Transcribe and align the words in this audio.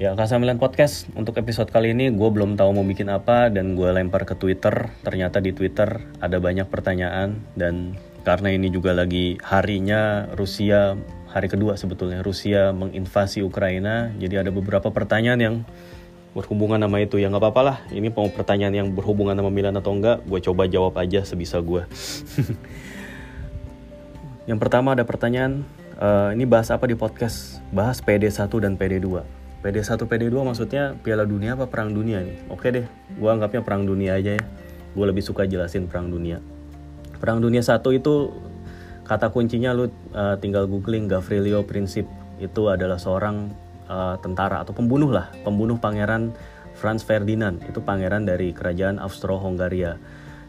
Ya, 0.00 0.16
K9 0.16 0.56
Podcast 0.56 1.12
untuk 1.12 1.36
episode 1.36 1.68
kali 1.68 1.92
ini 1.92 2.08
gue 2.08 2.28
belum 2.32 2.56
tahu 2.56 2.72
mau 2.72 2.88
bikin 2.88 3.12
apa 3.12 3.52
dan 3.52 3.76
gue 3.76 3.84
lempar 3.92 4.24
ke 4.24 4.32
Twitter. 4.32 4.88
Ternyata 5.04 5.44
di 5.44 5.52
Twitter 5.52 6.00
ada 6.24 6.40
banyak 6.40 6.72
pertanyaan 6.72 7.36
dan 7.52 8.00
karena 8.24 8.48
ini 8.48 8.72
juga 8.72 8.96
lagi 8.96 9.36
harinya 9.44 10.24
Rusia 10.32 10.96
hari 11.28 11.52
kedua 11.52 11.76
sebetulnya 11.76 12.24
Rusia 12.24 12.72
menginvasi 12.72 13.44
Ukraina. 13.44 14.08
Jadi 14.16 14.40
ada 14.40 14.48
beberapa 14.48 14.88
pertanyaan 14.88 15.36
yang 15.36 15.56
berhubungan 16.32 16.80
sama 16.80 17.04
itu 17.04 17.20
ya 17.20 17.28
nggak 17.28 17.44
apa-apa 17.44 17.60
lah. 17.60 17.76
Ini 17.92 18.08
mau 18.08 18.32
pertanyaan 18.32 18.72
yang 18.72 18.88
berhubungan 18.96 19.36
sama 19.36 19.52
Milan 19.52 19.76
atau 19.76 19.92
enggak, 19.92 20.24
gue 20.24 20.40
coba 20.40 20.64
jawab 20.64 20.96
aja 20.96 21.28
sebisa 21.28 21.60
gue. 21.60 21.84
yang 24.48 24.56
pertama 24.56 24.96
ada 24.96 25.04
pertanyaan, 25.04 25.60
uh, 26.00 26.32
ini 26.32 26.48
bahas 26.48 26.72
apa 26.72 26.88
di 26.88 26.96
podcast? 26.96 27.60
Bahas 27.68 28.00
PD1 28.00 28.48
dan 28.64 28.80
PD2 28.80 29.39
PD1 29.60 30.00
PD2 30.08 30.36
maksudnya 30.40 30.96
Piala 31.04 31.28
Dunia 31.28 31.52
apa 31.52 31.68
Perang 31.68 31.92
Dunia 31.92 32.24
nih? 32.24 32.48
Oke 32.48 32.72
deh, 32.72 32.88
gue 32.88 33.30
anggapnya 33.30 33.60
Perang 33.60 33.84
Dunia 33.84 34.16
aja 34.16 34.40
ya. 34.40 34.44
Gue 34.96 35.04
lebih 35.04 35.20
suka 35.20 35.44
jelasin 35.44 35.84
Perang 35.84 36.08
Dunia. 36.08 36.40
Perang 37.20 37.44
Dunia 37.44 37.60
satu 37.60 37.92
itu 37.92 38.32
kata 39.04 39.28
kuncinya 39.28 39.76
lu 39.76 39.92
uh, 40.16 40.40
tinggal 40.40 40.64
googling 40.64 41.12
Gavrilo 41.12 41.60
Princip 41.68 42.08
itu 42.40 42.72
adalah 42.72 42.96
seorang 42.96 43.52
uh, 43.84 44.16
tentara 44.24 44.64
atau 44.64 44.72
pembunuh 44.72 45.12
lah, 45.12 45.28
pembunuh 45.44 45.76
pangeran 45.76 46.32
Franz 46.80 47.04
Ferdinand 47.04 47.60
itu 47.68 47.84
pangeran 47.84 48.24
dari 48.24 48.56
kerajaan 48.56 48.96
Austro-Hungaria. 48.96 50.00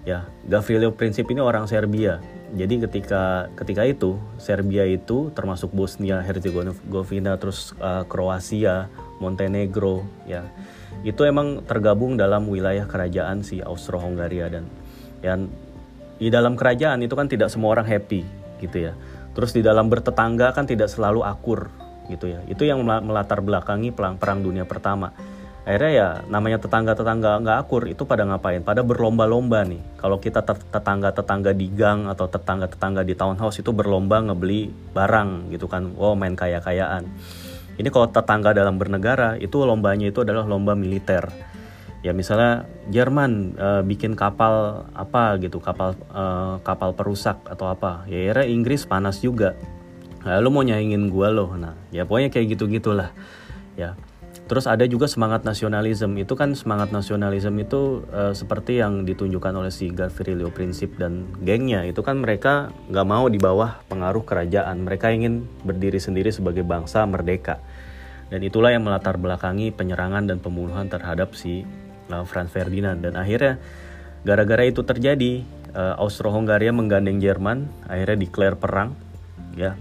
Ya, 0.07 0.23
Gavrilo 0.47 0.95
Princip 0.95 1.27
ini 1.27 1.43
orang 1.43 1.67
Serbia. 1.67 2.23
Jadi 2.51 2.83
ketika 2.83 3.47
ketika 3.55 3.87
itu 3.87 4.19
Serbia 4.35 4.83
itu 4.83 5.31
termasuk 5.31 5.71
Bosnia 5.71 6.19
Herzegovina 6.19 7.39
terus 7.39 7.71
uh, 7.79 8.03
Kroasia, 8.03 8.91
Montenegro 9.23 10.03
ya. 10.27 10.43
Itu 11.07 11.23
emang 11.23 11.63
tergabung 11.63 12.19
dalam 12.19 12.51
wilayah 12.51 12.83
kerajaan 12.85 13.41
si 13.41 13.63
Austro-Hungaria 13.63 14.51
dan 14.51 14.67
yang 15.23 15.47
di 16.21 16.29
dalam 16.29 16.59
kerajaan 16.59 17.01
itu 17.01 17.15
kan 17.15 17.31
tidak 17.31 17.49
semua 17.49 17.73
orang 17.73 17.87
happy 17.87 18.27
gitu 18.59 18.91
ya. 18.91 18.93
Terus 19.31 19.55
di 19.55 19.63
dalam 19.63 19.87
bertetangga 19.87 20.51
kan 20.51 20.67
tidak 20.67 20.91
selalu 20.91 21.23
akur 21.23 21.71
gitu 22.11 22.29
ya. 22.29 22.43
Itu 22.51 22.67
yang 22.67 22.83
melatar 22.83 23.39
belakangi 23.39 23.95
perang 23.95 24.19
perang 24.19 24.43
dunia 24.43 24.67
pertama 24.67 25.15
akhirnya 25.61 25.91
ya 25.93 26.07
namanya 26.25 26.57
tetangga-tetangga 26.57 27.37
nggak 27.45 27.57
akur 27.61 27.85
itu 27.85 28.01
pada 28.09 28.25
ngapain? 28.25 28.65
Pada 28.65 28.81
berlomba-lomba 28.81 29.61
nih. 29.65 29.81
Kalau 30.01 30.17
kita 30.17 30.41
tetangga-tetangga 30.45 31.53
di 31.53 31.69
gang 31.69 32.09
atau 32.09 32.25
tetangga-tetangga 32.25 33.05
di 33.05 33.13
townhouse 33.13 33.61
itu 33.61 33.69
berlomba 33.69 34.25
ngebeli 34.25 34.73
barang 34.93 35.53
gitu 35.53 35.69
kan. 35.69 35.93
Wow 35.93 36.17
main 36.17 36.33
kaya-kayaan. 36.33 37.05
Ini 37.77 37.87
kalau 37.93 38.09
tetangga 38.09 38.57
dalam 38.57 38.81
bernegara 38.81 39.37
itu 39.37 39.61
lombanya 39.61 40.09
itu 40.09 40.25
adalah 40.25 40.49
lomba 40.49 40.73
militer. 40.73 41.29
Ya 42.01 42.17
misalnya 42.17 42.65
Jerman 42.89 43.53
uh, 43.61 43.81
bikin 43.85 44.17
kapal 44.17 44.85
apa 44.97 45.37
gitu 45.37 45.61
kapal 45.61 45.93
uh, 46.09 46.57
kapal 46.65 46.97
perusak 46.97 47.37
atau 47.45 47.69
apa. 47.69 48.09
Ya 48.09 48.33
akhirnya 48.33 48.45
Inggris 48.49 48.89
panas 48.89 49.21
juga. 49.21 49.53
Nah, 50.25 50.37
mau 50.49 50.65
nyaingin 50.65 51.09
gua 51.13 51.29
loh. 51.29 51.53
Nah 51.53 51.77
ya 51.93 52.05
pokoknya 52.09 52.33
kayak 52.33 52.57
gitu 52.57 52.65
gitulah 52.65 53.13
ya 53.77 53.93
Terus 54.51 54.67
ada 54.67 54.83
juga 54.83 55.07
semangat 55.07 55.47
nasionalisme. 55.47 56.11
Itu 56.19 56.35
kan 56.35 56.51
semangat 56.59 56.91
nasionalisme 56.91 57.55
itu 57.63 58.03
uh, 58.11 58.35
seperti 58.35 58.83
yang 58.83 59.07
ditunjukkan 59.07 59.55
oleh 59.55 59.71
si 59.71 59.87
Gavrilo 59.87 60.51
Princip 60.51 60.99
dan 60.99 61.23
gengnya. 61.39 61.87
Itu 61.87 62.03
kan 62.03 62.19
mereka 62.19 62.67
nggak 62.91 63.07
mau 63.07 63.31
di 63.31 63.39
bawah 63.39 63.79
pengaruh 63.87 64.27
kerajaan. 64.27 64.83
Mereka 64.83 65.07
ingin 65.15 65.47
berdiri 65.63 66.03
sendiri 66.03 66.35
sebagai 66.35 66.67
bangsa 66.67 67.07
merdeka. 67.07 67.63
Dan 68.27 68.43
itulah 68.43 68.75
yang 68.75 68.83
melatar 68.83 69.15
belakangi 69.15 69.71
penyerangan 69.71 70.27
dan 70.27 70.43
pembunuhan 70.43 70.91
terhadap 70.91 71.31
si 71.31 71.63
uh, 72.11 72.27
Franz 72.27 72.51
Ferdinand. 72.51 72.99
Dan 72.99 73.15
akhirnya 73.15 73.55
gara-gara 74.27 74.67
itu 74.67 74.83
terjadi, 74.83 75.47
uh, 75.71 75.95
Austro-Hungaria 75.95 76.75
menggandeng 76.75 77.23
Jerman, 77.23 77.71
akhirnya 77.87 78.19
declare 78.19 78.59
perang. 78.59 78.99
Ya, 79.55 79.79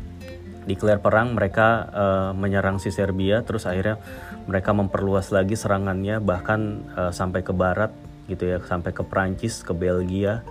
declare 0.70 1.02
perang 1.02 1.34
mereka 1.34 1.90
uh, 1.90 2.30
menyerang 2.36 2.78
si 2.78 2.94
Serbia 2.94 3.42
terus 3.42 3.64
akhirnya 3.64 3.98
mereka 4.46 4.70
memperluas 4.72 5.32
lagi 5.34 5.58
serangannya 5.58 6.22
bahkan 6.22 6.84
uh, 6.94 7.12
sampai 7.12 7.44
ke 7.44 7.52
barat 7.52 7.92
gitu 8.30 8.46
ya 8.46 8.62
sampai 8.62 8.94
ke 8.94 9.02
Prancis 9.02 9.66
ke 9.66 9.74
Belgia 9.74 10.46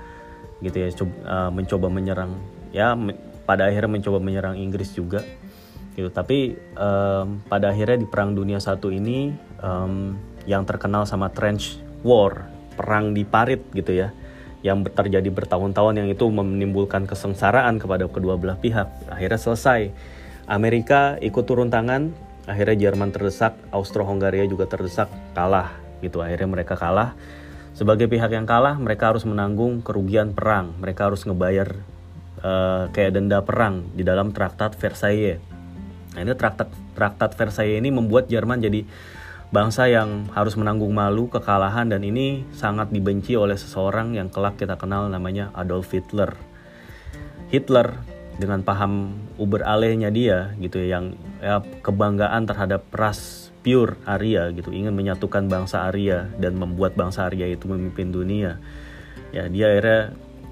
gitu 0.59 0.75
ya 0.75 0.89
coba, 0.91 1.13
uh, 1.23 1.31
eh, 1.31 1.51
mencoba 1.55 1.87
menyerang 1.87 2.31
ya 2.75 2.91
me 2.93 3.15
pada 3.47 3.65
akhirnya 3.65 3.97
mencoba 3.97 4.19
menyerang 4.21 4.59
Inggris 4.59 4.93
juga 4.93 5.25
gitu 5.97 6.11
tapi 6.13 6.53
um, 6.77 7.41
pada 7.49 7.73
akhirnya 7.73 7.97
di 8.03 8.07
perang 8.07 8.37
dunia 8.37 8.61
satu 8.61 8.93
ini 8.93 9.33
um, 9.63 10.13
yang 10.45 10.67
terkenal 10.69 11.07
sama 11.09 11.33
trench 11.33 11.81
war 12.05 12.45
perang 12.77 13.17
di 13.17 13.25
parit 13.25 13.63
gitu 13.73 13.95
ya 13.95 14.13
yang 14.59 14.83
terjadi 14.83 15.27
bertahun-tahun 15.31 16.03
yang 16.03 16.09
itu 16.11 16.27
menimbulkan 16.27 17.07
kesengsaraan 17.07 17.79
kepada 17.79 18.11
kedua 18.11 18.35
belah 18.35 18.59
pihak. 18.59 18.91
Akhirnya 19.07 19.39
selesai. 19.39 19.91
Amerika 20.49 21.15
ikut 21.21 21.45
turun 21.45 21.71
tangan, 21.71 22.11
akhirnya 22.49 22.89
Jerman 22.89 23.13
terdesak, 23.13 23.53
Austro-Hungaria 23.69 24.49
juga 24.49 24.65
terdesak, 24.65 25.07
kalah 25.37 25.77
gitu. 26.01 26.25
Akhirnya 26.25 26.49
mereka 26.49 26.73
kalah. 26.73 27.13
Sebagai 27.77 28.09
pihak 28.09 28.33
yang 28.33 28.49
kalah, 28.49 28.75
mereka 28.75 29.13
harus 29.13 29.23
menanggung 29.23 29.85
kerugian 29.85 30.33
perang. 30.33 30.73
Mereka 30.81 31.13
harus 31.13 31.23
ngebayar 31.23 31.69
uh, 32.41 32.91
kayak 32.91 33.15
denda 33.15 33.39
perang 33.45 33.87
di 33.93 34.01
dalam 34.01 34.33
Traktat 34.33 34.75
Versailles. 34.75 35.39
Nah, 36.17 36.25
ini 36.25 36.33
Traktat 36.33 36.67
Traktat 36.97 37.37
Versailles 37.37 37.79
ini 37.79 37.93
membuat 37.93 38.27
Jerman 38.27 38.59
jadi 38.59 38.83
bangsa 39.49 39.89
yang 39.89 40.29
harus 40.33 40.53
menanggung 40.53 40.93
malu 40.93 41.25
kekalahan 41.29 41.89
dan 41.89 42.05
ini 42.05 42.45
sangat 42.53 42.93
dibenci 42.93 43.33
oleh 43.33 43.57
seseorang 43.57 44.13
yang 44.13 44.29
kelak 44.29 44.61
kita 44.61 44.77
kenal 44.77 45.09
namanya 45.09 45.53
Adolf 45.55 45.89
Hitler. 45.93 46.33
Hitler 47.49 47.97
dengan 48.39 48.63
paham 48.63 49.19
uber 49.35 49.67
alehnya 49.67 50.07
dia 50.09 50.55
gitu 50.63 50.79
ya 50.79 50.97
yang 50.97 51.05
ya, 51.43 51.59
kebanggaan 51.83 52.47
terhadap 52.47 52.87
ras 52.95 53.51
pure 53.59 53.99
Arya 54.07 54.55
gitu 54.55 54.71
ingin 54.71 54.95
menyatukan 54.95 55.51
bangsa 55.51 55.91
Arya 55.91 56.31
dan 56.39 56.55
membuat 56.55 56.95
bangsa 56.95 57.27
Arya 57.27 57.51
itu 57.51 57.67
memimpin 57.67 58.15
dunia. 58.15 58.55
Ya 59.35 59.51
dia 59.51 59.75
akhirnya 59.75 60.01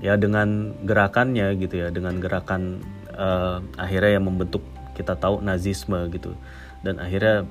ya 0.04 0.14
dengan 0.20 0.76
gerakannya 0.84 1.56
gitu 1.58 1.82
ya 1.82 1.88
dengan 1.90 2.20
gerakan 2.20 2.84
uh, 3.16 3.64
akhirnya 3.80 4.20
yang 4.20 4.28
membentuk 4.28 4.62
kita 4.94 5.16
tahu 5.16 5.40
nazisme 5.40 5.98
gitu. 6.12 6.36
Dan 6.84 7.00
akhirnya 7.00 7.48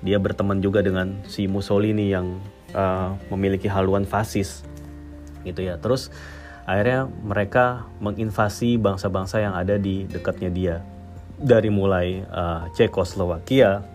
dia 0.00 0.16
berteman 0.16 0.64
juga 0.64 0.80
dengan 0.80 1.20
si 1.28 1.44
Mussolini 1.44 2.08
yang 2.08 2.40
uh, 2.72 3.12
memiliki 3.28 3.68
haluan 3.68 4.08
fasis 4.08 4.64
gitu 5.44 5.60
ya. 5.60 5.76
Terus 5.76 6.08
akhirnya 6.66 7.06
mereka 7.22 7.86
menginvasi 8.02 8.76
bangsa-bangsa 8.76 9.38
yang 9.38 9.54
ada 9.54 9.78
di 9.78 10.04
dekatnya 10.10 10.50
dia. 10.50 10.76
Dari 11.38 11.70
mulai 11.70 12.26
uh, 12.26 12.66
Cekoslowakia 12.74 13.86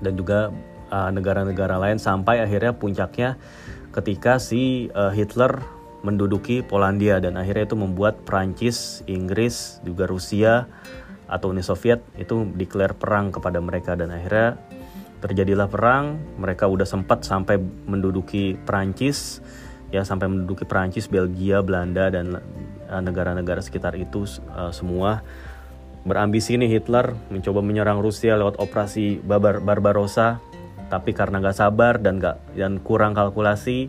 dan 0.00 0.12
juga 0.16 0.48
uh, 0.88 1.10
negara-negara 1.12 1.76
uh, 1.76 1.82
lain 1.84 2.00
sampai 2.00 2.40
akhirnya 2.40 2.72
puncaknya 2.72 3.36
ketika 3.92 4.40
si 4.40 4.88
uh, 4.96 5.12
Hitler 5.12 5.60
menduduki 6.02 6.64
Polandia 6.64 7.22
dan 7.22 7.38
akhirnya 7.38 7.68
itu 7.68 7.78
membuat 7.78 8.24
Prancis, 8.26 9.06
Inggris, 9.06 9.78
juga 9.86 10.08
Rusia 10.08 10.66
atau 11.30 11.54
Uni 11.54 11.62
Soviet 11.62 12.02
itu 12.18 12.42
declare 12.58 12.96
perang 12.96 13.30
kepada 13.30 13.62
mereka 13.62 13.94
dan 13.94 14.10
akhirnya 14.10 14.58
terjadilah 15.22 15.70
perang. 15.70 16.18
Mereka 16.40 16.66
udah 16.66 16.88
sempat 16.88 17.22
sampai 17.22 17.62
menduduki 17.86 18.58
Perancis 18.66 19.38
ya 19.92 20.02
sampai 20.02 20.26
menduduki 20.26 20.64
Perancis 20.64 21.06
Belgia 21.06 21.60
Belanda 21.60 22.08
dan 22.08 22.40
eh, 22.88 23.02
negara-negara 23.04 23.60
sekitar 23.60 23.92
itu 23.94 24.24
uh, 24.48 24.72
semua 24.72 25.20
berambisi 26.02 26.58
nih 26.58 26.80
Hitler 26.80 27.14
mencoba 27.30 27.60
menyerang 27.62 28.02
Rusia 28.02 28.34
lewat 28.34 28.58
operasi 28.58 29.22
Barbar 29.22 29.62
Barbarossa. 29.62 30.42
Tapi 30.90 31.16
karena 31.16 31.40
nggak 31.40 31.56
sabar 31.56 31.96
dan 31.96 32.20
nggak 32.20 32.58
dan 32.58 32.76
kurang 32.82 33.16
kalkulasi 33.16 33.88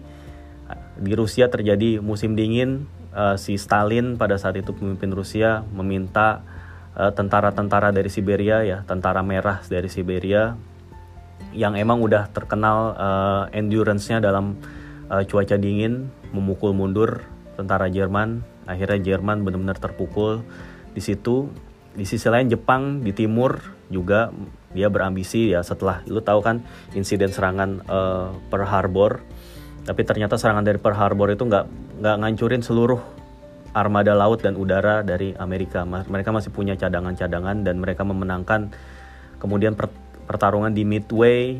di 0.93 1.11
Rusia 1.17 1.51
terjadi 1.51 1.99
musim 1.99 2.37
dingin 2.37 2.87
uh, 3.11 3.35
si 3.35 3.59
Stalin 3.59 4.15
pada 4.15 4.39
saat 4.39 4.55
itu 4.55 4.71
pemimpin 4.71 5.11
Rusia 5.11 5.65
meminta 5.73 6.45
tentara-tentara 6.93 7.89
uh, 7.89 7.95
dari 7.97 8.05
Siberia 8.07 8.61
ya 8.61 8.85
tentara 8.85 9.25
merah 9.25 9.65
dari 9.65 9.89
Siberia 9.89 10.53
yang 11.51 11.73
emang 11.73 12.01
udah 12.01 12.29
terkenal 12.29 12.77
uh, 12.93 13.43
endurance-nya 13.53 14.21
dalam 14.21 14.57
uh, 15.09 15.23
cuaca 15.27 15.55
dingin 15.59 16.11
memukul 16.31 16.71
mundur 16.71 17.23
tentara 17.55 17.89
Jerman. 17.89 18.43
Akhirnya 18.63 18.99
Jerman 19.15 19.43
benar-benar 19.43 19.79
terpukul 19.79 20.43
di 20.95 21.01
situ. 21.03 21.51
Di 21.93 22.09
sisi 22.09 22.25
lain 22.25 22.49
Jepang 22.49 23.05
di 23.05 23.13
timur 23.13 23.61
juga 23.93 24.33
dia 24.73 24.89
berambisi 24.89 25.53
ya 25.53 25.61
setelah 25.61 26.01
lu 26.09 26.25
tahu 26.25 26.41
kan 26.41 26.65
insiden 26.97 27.29
serangan 27.29 27.85
uh, 27.85 28.33
Pearl 28.49 28.65
Harbor. 28.65 29.21
Tapi 29.83 30.01
ternyata 30.07 30.39
serangan 30.39 30.65
dari 30.65 30.81
Pearl 30.81 30.97
Harbor 30.97 31.29
itu 31.29 31.45
nggak 31.45 31.65
nggak 32.01 32.15
ngancurin 32.23 32.65
seluruh 32.65 32.97
armada 33.73 34.17
laut 34.17 34.41
dan 34.41 34.57
udara 34.57 35.05
dari 35.05 35.37
Amerika. 35.37 35.85
Mereka 35.85 36.29
masih 36.33 36.49
punya 36.49 36.73
cadangan-cadangan 36.77 37.61
dan 37.61 37.77
mereka 37.77 38.01
memenangkan 38.05 38.73
kemudian 39.41 39.77
pertarungan 40.25 40.71
di 40.71 40.87
Midway 40.87 41.59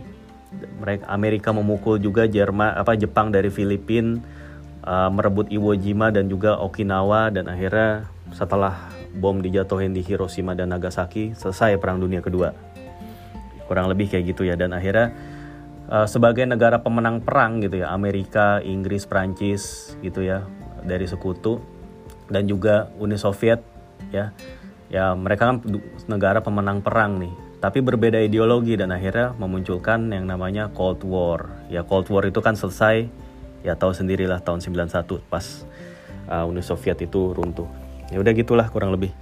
mereka 0.80 1.04
Amerika 1.08 1.50
memukul 1.56 2.00
juga 2.00 2.28
Jerman 2.28 2.76
apa 2.76 2.96
Jepang 3.00 3.32
dari 3.32 3.48
Filipina 3.48 4.20
uh, 4.84 5.10
merebut 5.10 5.48
Iwo 5.50 5.74
Jima 5.74 6.12
dan 6.12 6.28
juga 6.28 6.60
Okinawa 6.60 7.32
dan 7.32 7.48
akhirnya 7.48 8.08
setelah 8.36 8.92
bom 9.14 9.40
dijatuhin 9.40 9.94
di 9.94 10.02
Hiroshima 10.02 10.58
dan 10.58 10.74
Nagasaki 10.74 11.38
selesai 11.38 11.78
perang 11.80 12.02
dunia 12.02 12.20
kedua. 12.20 12.52
Kurang 13.70 13.88
lebih 13.88 14.12
kayak 14.12 14.36
gitu 14.36 14.44
ya 14.44 14.60
dan 14.60 14.76
akhirnya 14.76 15.16
uh, 15.88 16.08
sebagai 16.10 16.44
negara 16.44 16.82
pemenang 16.84 17.24
perang 17.24 17.64
gitu 17.64 17.80
ya 17.82 17.94
Amerika 17.94 18.60
Inggris 18.60 19.08
Prancis 19.08 19.96
gitu 20.04 20.26
ya 20.26 20.44
dari 20.84 21.08
sekutu 21.08 21.64
dan 22.28 22.50
juga 22.50 22.92
Uni 23.00 23.16
Soviet 23.16 23.64
ya. 24.12 24.36
Ya 24.94 25.18
mereka 25.18 25.50
kan 25.50 25.58
negara 26.06 26.46
pemenang 26.46 26.86
perang 26.86 27.18
nih 27.18 27.34
tapi 27.64 27.80
berbeda 27.80 28.20
ideologi 28.20 28.76
dan 28.76 28.92
akhirnya 28.92 29.32
memunculkan 29.40 30.12
yang 30.12 30.28
namanya 30.28 30.68
Cold 30.76 31.00
War. 31.08 31.48
Ya 31.72 31.88
Cold 31.88 32.12
War 32.12 32.28
itu 32.28 32.44
kan 32.44 32.60
selesai 32.60 33.08
ya 33.64 33.80
tahu 33.80 33.96
sendirilah 33.96 34.44
tahun 34.44 34.60
91 34.60 34.92
pas 35.32 35.46
uh, 36.28 36.44
Uni 36.44 36.60
Soviet 36.60 37.00
itu 37.00 37.32
runtuh. 37.32 37.72
Ya 38.12 38.20
udah 38.20 38.36
gitulah 38.36 38.68
kurang 38.68 38.92
lebih. 38.92 39.16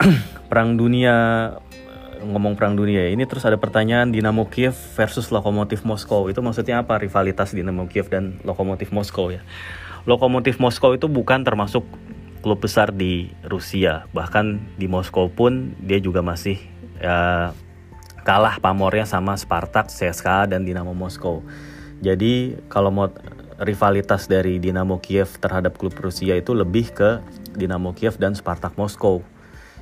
perang 0.48 0.80
dunia 0.80 1.12
ngomong 2.24 2.56
perang 2.56 2.72
dunia 2.72 3.12
ini 3.12 3.28
terus 3.28 3.44
ada 3.44 3.60
pertanyaan 3.60 4.08
Dinamo 4.08 4.48
Kiev 4.48 4.72
versus 4.96 5.28
Lokomotif 5.28 5.84
Moskow 5.84 6.32
itu 6.32 6.40
maksudnya 6.40 6.80
apa 6.80 6.96
rivalitas 6.96 7.52
Dinamo 7.52 7.84
Kiev 7.84 8.08
dan 8.08 8.40
Lokomotif 8.48 8.96
Moskow 8.96 9.28
ya 9.28 9.44
Lokomotif 10.08 10.56
Moskow 10.56 10.96
itu 10.96 11.04
bukan 11.04 11.44
termasuk 11.44 11.84
klub 12.40 12.60
besar 12.60 12.92
di 12.92 13.32
Rusia 13.44 14.08
bahkan 14.16 14.60
di 14.80 14.88
Moskow 14.88 15.28
pun 15.32 15.76
dia 15.80 16.00
juga 16.00 16.24
masih 16.24 16.69
ya, 17.00 17.50
kalah 18.22 18.60
pamornya 18.60 19.08
sama 19.08 19.34
Spartak, 19.34 19.88
CSKA 19.88 20.46
dan 20.46 20.68
Dinamo 20.68 20.92
Moskow. 20.92 21.42
Jadi 22.00 22.56
kalau 22.72 22.88
mau 22.92 23.08
rivalitas 23.60 24.24
dari 24.24 24.56
Dinamo 24.56 25.00
Kiev 25.04 25.36
terhadap 25.36 25.76
klub 25.76 25.92
Rusia 26.00 26.36
itu 26.36 26.56
lebih 26.56 26.92
ke 26.96 27.20
Dinamo 27.56 27.92
Kiev 27.92 28.16
dan 28.16 28.32
Spartak 28.32 28.76
Moskow. 28.80 29.20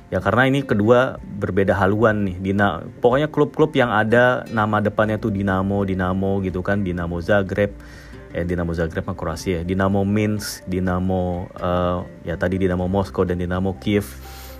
Ya 0.09 0.17
karena 0.19 0.49
ini 0.49 0.65
kedua 0.65 1.21
berbeda 1.21 1.77
haluan 1.77 2.25
nih. 2.25 2.37
Dina, 2.41 2.81
pokoknya 2.97 3.29
klub-klub 3.29 3.71
yang 3.77 3.93
ada 3.93 4.43
nama 4.49 4.81
depannya 4.81 5.21
tuh 5.21 5.29
Dinamo, 5.29 5.85
Dinamo 5.85 6.41
gitu 6.41 6.65
kan, 6.65 6.81
Dinamo 6.81 7.21
Zagreb, 7.21 7.77
eh 8.33 8.41
Dinamo 8.41 8.73
Zagreb 8.73 9.05
mah 9.05 9.13
Kroasia, 9.13 9.61
ya. 9.61 9.67
Dinamo 9.69 10.01
Minsk, 10.01 10.65
Dinamo 10.65 11.53
uh, 11.61 12.01
ya 12.25 12.35
tadi 12.41 12.57
Dinamo 12.57 12.89
Moskow 12.89 13.21
dan 13.21 13.37
Dinamo 13.37 13.77
Kiev 13.77 14.09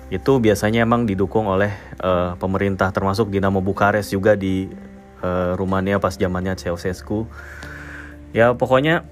itu 0.09 0.41
biasanya 0.41 0.81
emang 0.81 1.06
didukung 1.06 1.45
oleh 1.45 1.69
uh, 2.01 2.33
pemerintah 2.41 2.89
termasuk 2.89 3.29
Dinamo 3.29 3.61
Bukares 3.61 4.09
juga 4.09 4.33
di 4.33 4.65
uh, 5.21 5.53
Rumania 5.53 6.01
pas 6.01 6.17
zamannya 6.17 6.57
Ceausescu. 6.57 7.29
Ya 8.33 8.57
pokoknya 8.57 9.06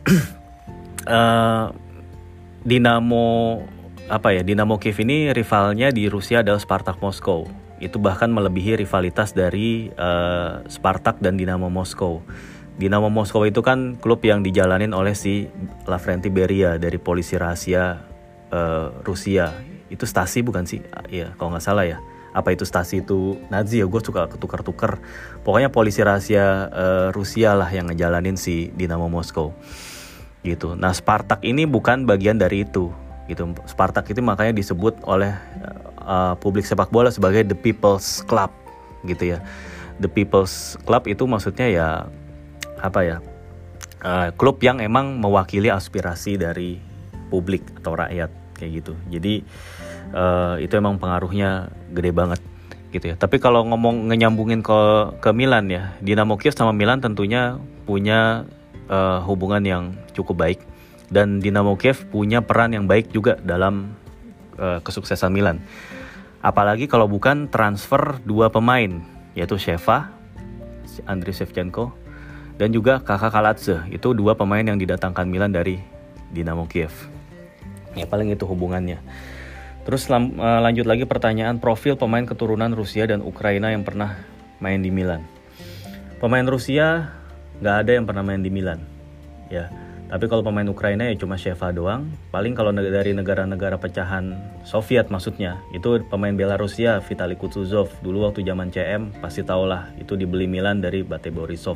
uh, 1.05 1.69
Dinamo 2.67 3.61
apa 4.09 4.33
ya 4.33 4.41
Dinamo 4.41 4.81
Kiev 4.81 4.97
ini 5.05 5.29
rivalnya 5.31 5.93
di 5.93 6.09
Rusia 6.09 6.41
adalah 6.41 6.57
Spartak 6.57 6.97
Moskow. 6.97 7.45
Itu 7.77 8.01
bahkan 8.01 8.33
melebihi 8.33 8.81
rivalitas 8.81 9.37
dari 9.37 9.93
uh, 9.93 10.65
Spartak 10.65 11.21
dan 11.21 11.37
Dinamo 11.37 11.69
Moskow. 11.69 12.25
Dinamo 12.81 13.13
Moskow 13.13 13.45
itu 13.45 13.61
kan 13.61 14.01
klub 14.01 14.25
yang 14.25 14.41
dijalanin 14.41 14.97
oleh 14.97 15.13
si 15.13 15.45
Lavrenti 15.85 16.33
Beria 16.33 16.81
dari 16.81 16.97
polisi 16.97 17.37
rahasia 17.37 18.01
uh, 18.49 18.89
Rusia 19.05 19.76
itu 19.87 20.03
stasi 20.03 20.43
bukan 20.43 20.67
sih? 20.67 20.83
Ya 21.11 21.33
kalau 21.35 21.55
nggak 21.55 21.63
salah 21.63 21.85
ya. 21.87 21.97
Apa 22.35 22.53
itu 22.53 22.67
stasi 22.67 23.01
itu 23.01 23.39
Nazi? 23.49 23.81
Ya 23.81 23.87
gue 23.89 24.01
suka 24.03 24.29
ketukar-tukar. 24.29 25.01
Pokoknya 25.41 25.73
polisi 25.73 26.05
rahasia 26.05 26.69
uh, 26.69 27.07
Rusia 27.09 27.57
lah 27.57 27.67
yang 27.71 27.89
ngejalanin 27.89 28.37
si 28.37 28.69
Dinamo 28.75 29.09
Moskow. 29.09 29.55
Gitu. 30.45 30.77
Nah 30.77 30.93
Spartak 30.93 31.41
ini 31.41 31.65
bukan 31.65 32.05
bagian 32.05 32.37
dari 32.37 32.67
itu. 32.67 32.93
Gitu. 33.25 33.43
Spartak 33.65 34.05
itu 34.13 34.21
makanya 34.21 34.53
disebut 34.53 35.01
oleh 35.07 35.33
uh, 36.05 36.37
publik 36.37 36.67
sepak 36.67 36.93
bola 36.93 37.09
sebagai 37.09 37.41
the 37.47 37.57
People's 37.57 38.21
Club. 38.29 38.53
Gitu 39.07 39.33
ya. 39.33 39.41
The 39.97 40.11
People's 40.11 40.77
Club 40.85 41.09
itu 41.09 41.25
maksudnya 41.25 41.67
ya 41.73 41.87
apa 42.77 43.01
ya 43.01 43.17
uh, 44.05 44.29
klub 44.37 44.61
yang 44.61 44.77
emang 44.77 45.17
mewakili 45.17 45.73
aspirasi 45.73 46.37
dari 46.37 46.77
publik 47.33 47.65
atau 47.81 47.97
rakyat 47.97 48.31
kayak 48.57 48.71
gitu. 48.83 48.93
Jadi 49.09 49.45
uh, 50.13 50.55
itu 50.61 50.73
emang 50.77 50.99
pengaruhnya 51.01 51.71
gede 51.91 52.11
banget 52.13 52.39
gitu 52.91 53.11
ya. 53.11 53.15
Tapi 53.19 53.39
kalau 53.41 53.67
ngomong 53.67 54.07
nyambungin 54.07 54.63
ke 54.63 54.79
ke 55.19 55.29
Milan 55.35 55.67
ya 55.67 55.95
Dinamo 55.99 56.39
Kiev 56.39 56.55
sama 56.55 56.71
Milan 56.71 57.03
tentunya 57.03 57.59
punya 57.83 58.47
uh, 58.87 59.19
hubungan 59.27 59.63
yang 59.63 59.83
cukup 60.15 60.39
baik. 60.39 60.59
Dan 61.07 61.39
Dinamo 61.39 61.79
Kiev 61.79 62.07
punya 62.11 62.43
peran 62.43 62.75
yang 62.75 62.87
baik 62.87 63.15
juga 63.15 63.39
dalam 63.39 63.95
uh, 64.59 64.83
kesuksesan 64.83 65.31
Milan. 65.31 65.63
Apalagi 66.43 66.87
kalau 66.87 67.07
bukan 67.07 67.47
transfer 67.51 68.19
dua 68.23 68.51
pemain 68.51 69.03
yaitu 69.35 69.59
Sheva 69.59 70.11
Andriy 71.05 71.35
Shevchenko 71.35 71.93
dan 72.57 72.73
juga 72.73 72.97
Kakak 73.05 73.29
Kalatse 73.29 73.85
itu 73.93 74.17
dua 74.17 74.33
pemain 74.33 74.65
yang 74.65 74.81
didatangkan 74.81 75.29
Milan 75.29 75.53
dari 75.53 75.77
Dinamo 76.33 76.65
Kiev. 76.65 76.91
Ya 77.93 78.09
paling 78.09 78.33
itu 78.33 78.45
hubungannya 78.45 79.01
terus 79.87 80.11
uh, 80.11 80.19
lanjut 80.59 80.83
lagi 80.83 81.07
pertanyaan 81.07 81.63
profil 81.63 81.95
pemain 81.95 82.27
keturunan 82.27 82.75
Rusia 82.75 83.07
dan 83.07 83.23
Ukraina 83.23 83.71
yang 83.71 83.87
pernah 83.87 84.19
main 84.59 84.83
di 84.83 84.91
Milan 84.91 85.23
pemain 86.19 86.43
Rusia 86.43 87.15
nggak 87.63 87.75
ada 87.87 87.91
yang 87.95 88.03
pernah 88.03 88.27
main 88.27 88.43
di 88.43 88.51
Milan 88.51 88.83
ya 89.47 89.71
tapi 90.07 90.31
kalau 90.31 90.39
pemain 90.39 90.63
Ukraina 90.63 91.03
ya 91.11 91.19
cuma 91.19 91.35
Sheva 91.35 91.75
doang. 91.75 92.07
Paling 92.31 92.55
kalau 92.55 92.71
dari 92.71 93.11
negara-negara 93.11 93.75
pecahan 93.75 94.39
Soviet 94.63 95.11
maksudnya, 95.11 95.59
itu 95.75 95.99
pemain 96.07 96.31
Belarusia 96.31 97.03
Vitali 97.03 97.35
Kutuzov. 97.35 97.91
Dulu 97.99 98.23
waktu 98.23 98.47
zaman 98.47 98.71
CM 98.71 99.11
pasti 99.19 99.43
tau 99.43 99.67
lah, 99.67 99.91
itu 99.99 100.15
dibeli 100.15 100.47
Milan 100.47 100.79
dari 100.79 101.03
Bate 101.03 101.27
Borisov. 101.27 101.75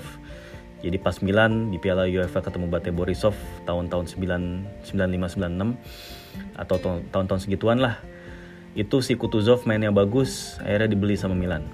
Jadi 0.80 0.96
pas 0.96 1.20
Milan 1.20 1.76
di 1.76 1.78
Piala 1.78 2.08
UEFA 2.08 2.40
ketemu 2.40 2.72
Bate 2.72 2.96
Borisov 2.96 3.36
tahun-tahun 3.68 4.16
95-96 4.16 5.76
atau 6.56 6.78
tahun-tahun 7.12 7.48
segituan 7.48 7.80
lah. 7.80 8.00
Itu 8.72 9.04
si 9.04 9.20
Kutuzov 9.20 9.68
mainnya 9.68 9.92
bagus, 9.92 10.56
akhirnya 10.64 10.96
dibeli 10.96 11.20
sama 11.20 11.36
Milan. 11.36 11.68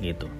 Gitu. 0.00 0.30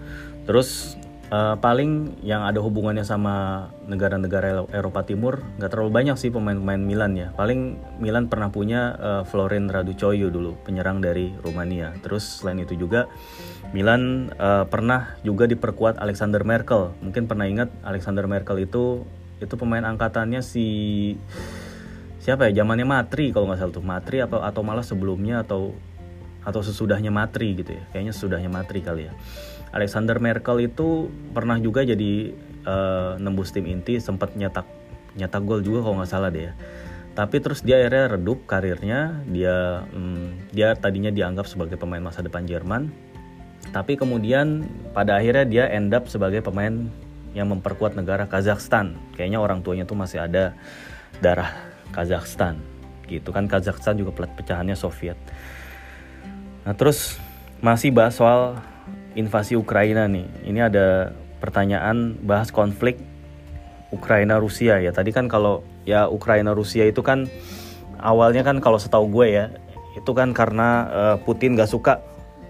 Terus 0.49 0.97
uh, 1.29 1.57
paling 1.61 2.21
yang 2.25 2.45
ada 2.45 2.61
hubungannya 2.61 3.05
sama 3.05 3.69
negara-negara 3.85 4.65
Eropa 4.73 5.05
Timur 5.05 5.45
nggak 5.61 5.71
terlalu 5.73 5.91
banyak 5.93 6.17
sih 6.17 6.33
pemain-pemain 6.33 6.81
Milan 6.81 7.13
ya. 7.17 7.29
Paling 7.37 7.77
Milan 8.01 8.33
pernah 8.33 8.49
punya 8.49 8.97
uh, 8.97 9.23
Florin 9.29 9.69
Raducoyo 9.69 10.33
dulu, 10.33 10.57
penyerang 10.65 11.05
dari 11.05 11.33
Rumania. 11.45 11.93
Terus 12.01 12.41
selain 12.41 12.65
itu 12.65 12.77
juga 12.77 13.07
Milan 13.77 14.33
uh, 14.41 14.65
pernah 14.65 15.21
juga 15.21 15.45
diperkuat 15.45 16.01
Alexander 16.01 16.41
Merkel. 16.45 16.97
Mungkin 17.05 17.29
pernah 17.29 17.45
ingat 17.45 17.69
Alexander 17.85 18.25
Merkel 18.25 18.65
itu 18.65 19.05
itu 19.39 19.55
pemain 19.55 19.87
angkatannya 19.87 20.43
si 20.43 20.67
siapa 22.23 22.51
ya? 22.51 22.63
Zamannya 22.63 22.87
Matri 22.87 23.31
kalau 23.31 23.51
nggak 23.51 23.61
salah 23.61 23.75
tuh. 23.75 23.85
Matri 23.85 24.17
atau 24.23 24.39
atau 24.43 24.63
malah 24.63 24.85
sebelumnya 24.85 25.43
atau 25.43 25.75
atau 26.43 26.61
sesudahnya 26.63 27.13
Matri 27.13 27.59
gitu 27.59 27.77
ya. 27.77 27.83
Kayaknya 27.95 28.13
sesudahnya 28.15 28.51
Matri 28.51 28.81
kali 28.81 29.11
ya. 29.11 29.13
Alexander 29.75 30.17
Merkel 30.17 30.71
itu 30.71 31.13
pernah 31.37 31.61
juga 31.61 31.85
jadi 31.85 32.33
uh, 32.65 33.21
nembus 33.21 33.53
tim 33.53 33.69
inti, 33.69 34.01
sempat 34.01 34.33
nyetak 34.33 34.65
nyetak 35.19 35.43
gol 35.45 35.61
juga 35.61 35.85
kalau 35.85 36.01
nggak 36.01 36.11
salah 36.11 36.31
deh 36.33 36.49
ya. 36.49 36.55
Tapi 37.13 37.43
terus 37.43 37.67
dia 37.67 37.83
akhirnya 37.83 38.17
redup 38.17 38.47
karirnya. 38.49 39.21
Dia 39.29 39.85
hmm, 39.91 40.55
dia 40.55 40.73
tadinya 40.79 41.13
dianggap 41.13 41.45
sebagai 41.51 41.77
pemain 41.77 42.01
masa 42.01 42.25
depan 42.25 42.49
Jerman 42.49 43.09
tapi 43.69 44.01
kemudian 44.01 44.65
pada 44.97 45.21
akhirnya 45.21 45.45
dia 45.45 45.65
end 45.69 45.93
up 45.93 46.09
sebagai 46.09 46.41
pemain 46.41 46.89
yang 47.37 47.53
memperkuat 47.53 47.93
negara 47.93 48.25
Kazakhstan. 48.25 48.97
Kayaknya 49.15 49.39
orang 49.39 49.61
tuanya 49.61 49.85
tuh 49.85 49.99
masih 49.99 50.25
ada 50.25 50.57
darah 51.21 51.68
Kazakhstan. 51.93 52.61
Gitu 53.09 53.33
kan 53.33 53.49
Kazakhstan 53.49 53.97
juga 53.97 54.13
pecahannya 54.15 54.77
Soviet. 54.77 55.17
Nah, 56.65 56.77
terus 56.77 57.17
masih 57.65 57.91
bahas 57.91 58.17
soal 58.17 58.61
invasi 59.17 59.57
Ukraina 59.57 60.05
nih. 60.07 60.29
Ini 60.45 60.69
ada 60.69 61.17
pertanyaan 61.41 62.19
bahas 62.23 62.53
konflik 62.53 63.01
Ukraina 63.89 64.37
Rusia 64.37 64.77
ya. 64.79 64.93
Tadi 64.93 65.11
kan 65.11 65.27
kalau 65.27 65.65
ya 65.89 66.07
Ukraina 66.13 66.53
Rusia 66.53 66.85
itu 66.85 67.01
kan 67.01 67.25
awalnya 67.99 68.45
kan 68.45 68.61
kalau 68.61 68.77
setahu 68.77 69.09
gue 69.11 69.27
ya 69.33 69.47
itu 69.99 70.11
kan 70.15 70.31
karena 70.31 70.69
uh, 70.89 71.17
Putin 71.19 71.59
gak 71.59 71.71
suka 71.71 71.99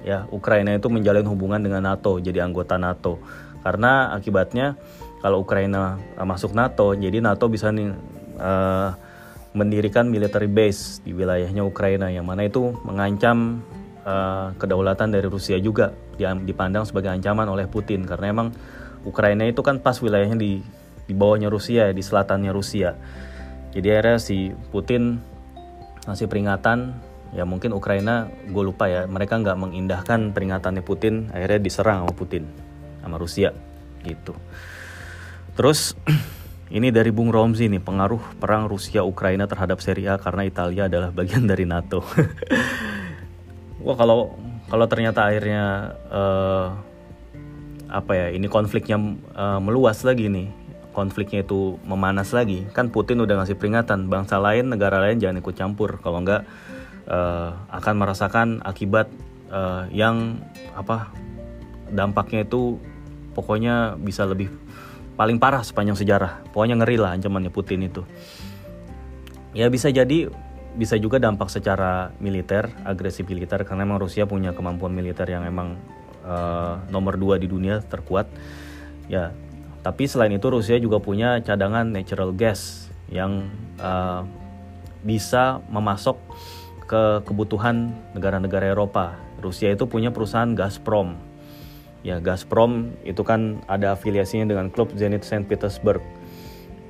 ya 0.04 0.28
Ukraina 0.28 0.76
itu 0.76 0.92
menjalin 0.92 1.24
hubungan 1.24 1.62
dengan 1.62 1.86
NATO 1.88 2.20
jadi 2.20 2.44
anggota 2.44 2.76
NATO 2.76 3.18
karena 3.64 4.12
akibatnya 4.14 4.76
kalau 5.24 5.42
Ukraina 5.42 5.96
uh, 6.20 6.26
masuk 6.28 6.52
NATO 6.52 6.92
jadi 6.94 7.24
NATO 7.24 7.48
bisa 7.48 7.72
nih 7.72 7.96
uh, 8.38 8.92
mendirikan 9.58 10.06
military 10.06 10.46
base 10.46 11.02
di 11.02 11.10
wilayahnya 11.10 11.66
Ukraina 11.66 12.06
yang 12.08 12.24
mana 12.24 12.46
itu 12.46 12.70
mengancam 12.86 13.60
uh, 14.06 14.54
kedaulatan 14.54 15.10
dari 15.10 15.26
Rusia 15.26 15.58
juga 15.58 15.90
dipandang 16.18 16.86
sebagai 16.86 17.10
ancaman 17.10 17.50
oleh 17.50 17.66
Putin. 17.66 18.06
Karena 18.06 18.30
emang 18.30 18.48
Ukraina 19.02 19.42
itu 19.44 19.60
kan 19.66 19.82
pas 19.82 19.98
wilayahnya 19.98 20.38
di 20.38 20.62
di 21.08 21.14
bawahnya 21.16 21.50
Rusia 21.50 21.90
di 21.90 22.02
selatannya 22.04 22.54
Rusia. 22.54 22.94
Jadi 23.74 23.86
akhirnya 23.90 24.18
si 24.22 24.54
Putin 24.70 25.18
ngasih 26.06 26.30
peringatan 26.30 26.96
ya 27.36 27.44
mungkin 27.44 27.76
Ukraina 27.76 28.32
gue 28.48 28.64
lupa 28.64 28.88
ya 28.88 29.04
mereka 29.04 29.36
nggak 29.36 29.58
mengindahkan 29.60 30.32
peringatannya 30.32 30.80
Putin 30.80 31.28
akhirnya 31.28 31.60
diserang 31.60 32.04
sama 32.04 32.14
Putin 32.16 32.48
sama 33.04 33.16
Rusia 33.20 33.52
gitu. 34.04 34.32
Terus 35.58 35.92
ini 36.68 36.92
dari 36.92 37.08
Bung 37.08 37.32
Romzi 37.32 37.64
nih 37.72 37.80
pengaruh 37.80 38.36
perang 38.36 38.68
Rusia 38.68 39.00
Ukraina 39.00 39.48
terhadap 39.48 39.80
Serie 39.80 40.12
A 40.12 40.20
karena 40.20 40.44
Italia 40.44 40.84
adalah 40.84 41.08
bagian 41.08 41.48
dari 41.48 41.64
NATO. 41.64 42.04
Wah 43.84 43.96
kalau 43.96 44.36
kalau 44.68 44.84
ternyata 44.84 45.24
akhirnya 45.24 45.96
uh, 46.12 46.76
apa 47.88 48.12
ya 48.12 48.26
ini 48.36 48.52
konfliknya 48.52 49.00
uh, 49.32 49.56
meluas 49.64 50.04
lagi 50.04 50.28
nih 50.28 50.52
konfliknya 50.92 51.40
itu 51.40 51.80
memanas 51.88 52.36
lagi 52.36 52.68
kan 52.76 52.92
Putin 52.92 53.24
udah 53.24 53.40
ngasih 53.40 53.56
peringatan 53.56 54.12
bangsa 54.12 54.36
lain 54.36 54.68
negara 54.68 55.00
lain 55.00 55.16
jangan 55.16 55.40
ikut 55.40 55.54
campur. 55.56 55.96
Kalau 56.04 56.20
enggak 56.20 56.44
uh, 57.08 57.56
akan 57.72 57.94
merasakan 57.96 58.48
akibat 58.60 59.08
uh, 59.48 59.88
yang 59.88 60.36
apa 60.76 61.08
dampaknya 61.88 62.44
itu 62.44 62.76
pokoknya 63.32 63.96
bisa 63.96 64.28
lebih 64.28 64.52
paling 65.18 65.42
parah 65.42 65.66
sepanjang 65.66 65.98
sejarah 65.98 66.46
pokoknya 66.54 66.78
ngeri 66.78 66.96
lah 66.96 67.18
ancamannya 67.18 67.50
Putin 67.50 67.82
itu 67.90 68.06
ya 69.52 69.66
bisa 69.66 69.90
jadi 69.90 70.30
bisa 70.78 70.94
juga 70.94 71.18
dampak 71.18 71.50
secara 71.50 72.14
militer 72.22 72.70
agresi 72.86 73.26
militer 73.26 73.66
karena 73.66 73.82
memang 73.82 73.98
Rusia 73.98 74.30
punya 74.30 74.54
kemampuan 74.54 74.94
militer 74.94 75.26
yang 75.26 75.42
emang 75.42 75.74
uh, 76.22 76.78
nomor 76.94 77.18
dua 77.18 77.34
di 77.34 77.50
dunia 77.50 77.82
terkuat 77.82 78.30
ya 79.10 79.34
tapi 79.82 80.06
selain 80.06 80.30
itu 80.30 80.46
Rusia 80.46 80.78
juga 80.78 81.02
punya 81.02 81.42
cadangan 81.42 81.90
natural 81.90 82.30
gas 82.36 82.86
yang 83.08 83.48
uh, 83.80 84.22
bisa 85.02 85.62
memasok 85.70 86.18
ke 86.88 87.22
kebutuhan 87.28 87.92
negara-negara 88.16 88.72
Eropa. 88.72 89.14
Rusia 89.38 89.70
itu 89.70 89.86
punya 89.86 90.10
perusahaan 90.10 90.50
Gazprom. 90.50 91.14
Ya, 92.06 92.22
Gazprom 92.22 92.94
itu 93.02 93.26
kan 93.26 93.62
ada 93.66 93.98
afiliasinya 93.98 94.46
dengan 94.46 94.70
klub 94.70 94.94
Zenit 94.94 95.26
Saint 95.26 95.44
Petersburg. 95.44 96.00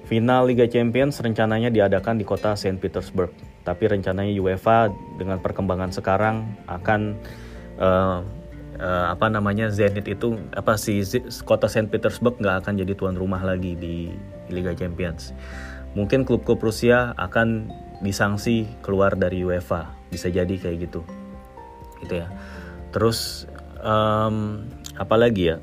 Final 0.09 0.49
Liga 0.49 0.65
Champions 0.65 1.21
rencananya 1.21 1.69
diadakan 1.69 2.17
di 2.17 2.25
kota 2.25 2.57
Saint 2.57 2.81
Petersburg. 2.81 3.33
Tapi 3.65 3.85
rencananya 3.89 4.33
UEFA 4.41 4.89
dengan 5.21 5.41
perkembangan 5.41 5.93
sekarang 5.93 6.49
akan 6.65 7.21
uh, 7.77 8.25
uh, 8.81 9.07
apa 9.13 9.27
namanya 9.29 9.69
Zenit 9.69 10.09
itu 10.09 10.37
apa 10.57 10.81
si 10.81 11.05
kota 11.45 11.69
Saint 11.69 11.89
Petersburg 11.93 12.41
nggak 12.41 12.65
akan 12.65 12.81
jadi 12.81 12.93
tuan 12.97 13.17
rumah 13.17 13.41
lagi 13.45 13.77
di 13.77 14.13
Liga 14.49 14.73
Champions. 14.73 15.37
Mungkin 15.93 16.25
klub-klub 16.25 16.61
Rusia 16.61 17.17
akan 17.17 17.69
disanksi 18.01 18.69
keluar 18.81 19.19
dari 19.19 19.43
UEFA 19.43 19.91
bisa 20.09 20.31
jadi 20.31 20.55
kayak 20.55 20.89
gitu 20.89 21.03
gitu 22.03 22.23
ya 22.23 22.29
terus 22.95 23.51
um, 23.83 24.65
apa 24.99 25.15
lagi 25.15 25.55
ya 25.55 25.57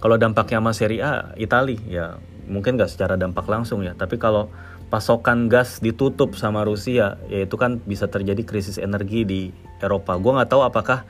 kalau 0.00 0.16
dampaknya 0.16 0.62
sama 0.62 0.72
Serie 0.72 1.02
A 1.02 1.34
Itali 1.36 1.76
ya 1.90 2.16
mungkin 2.48 2.80
nggak 2.80 2.90
secara 2.90 3.20
dampak 3.20 3.46
langsung 3.46 3.84
ya 3.84 3.92
tapi 3.98 4.16
kalau 4.16 4.48
pasokan 4.90 5.46
gas 5.46 5.78
ditutup 5.78 6.34
sama 6.34 6.66
Rusia 6.66 7.16
ya 7.30 7.46
itu 7.46 7.54
kan 7.54 7.78
bisa 7.86 8.10
terjadi 8.10 8.42
krisis 8.42 8.76
energi 8.76 9.22
di 9.22 9.40
Eropa. 9.78 10.18
Gue 10.18 10.34
nggak 10.34 10.50
tahu 10.50 10.66
apakah 10.66 11.06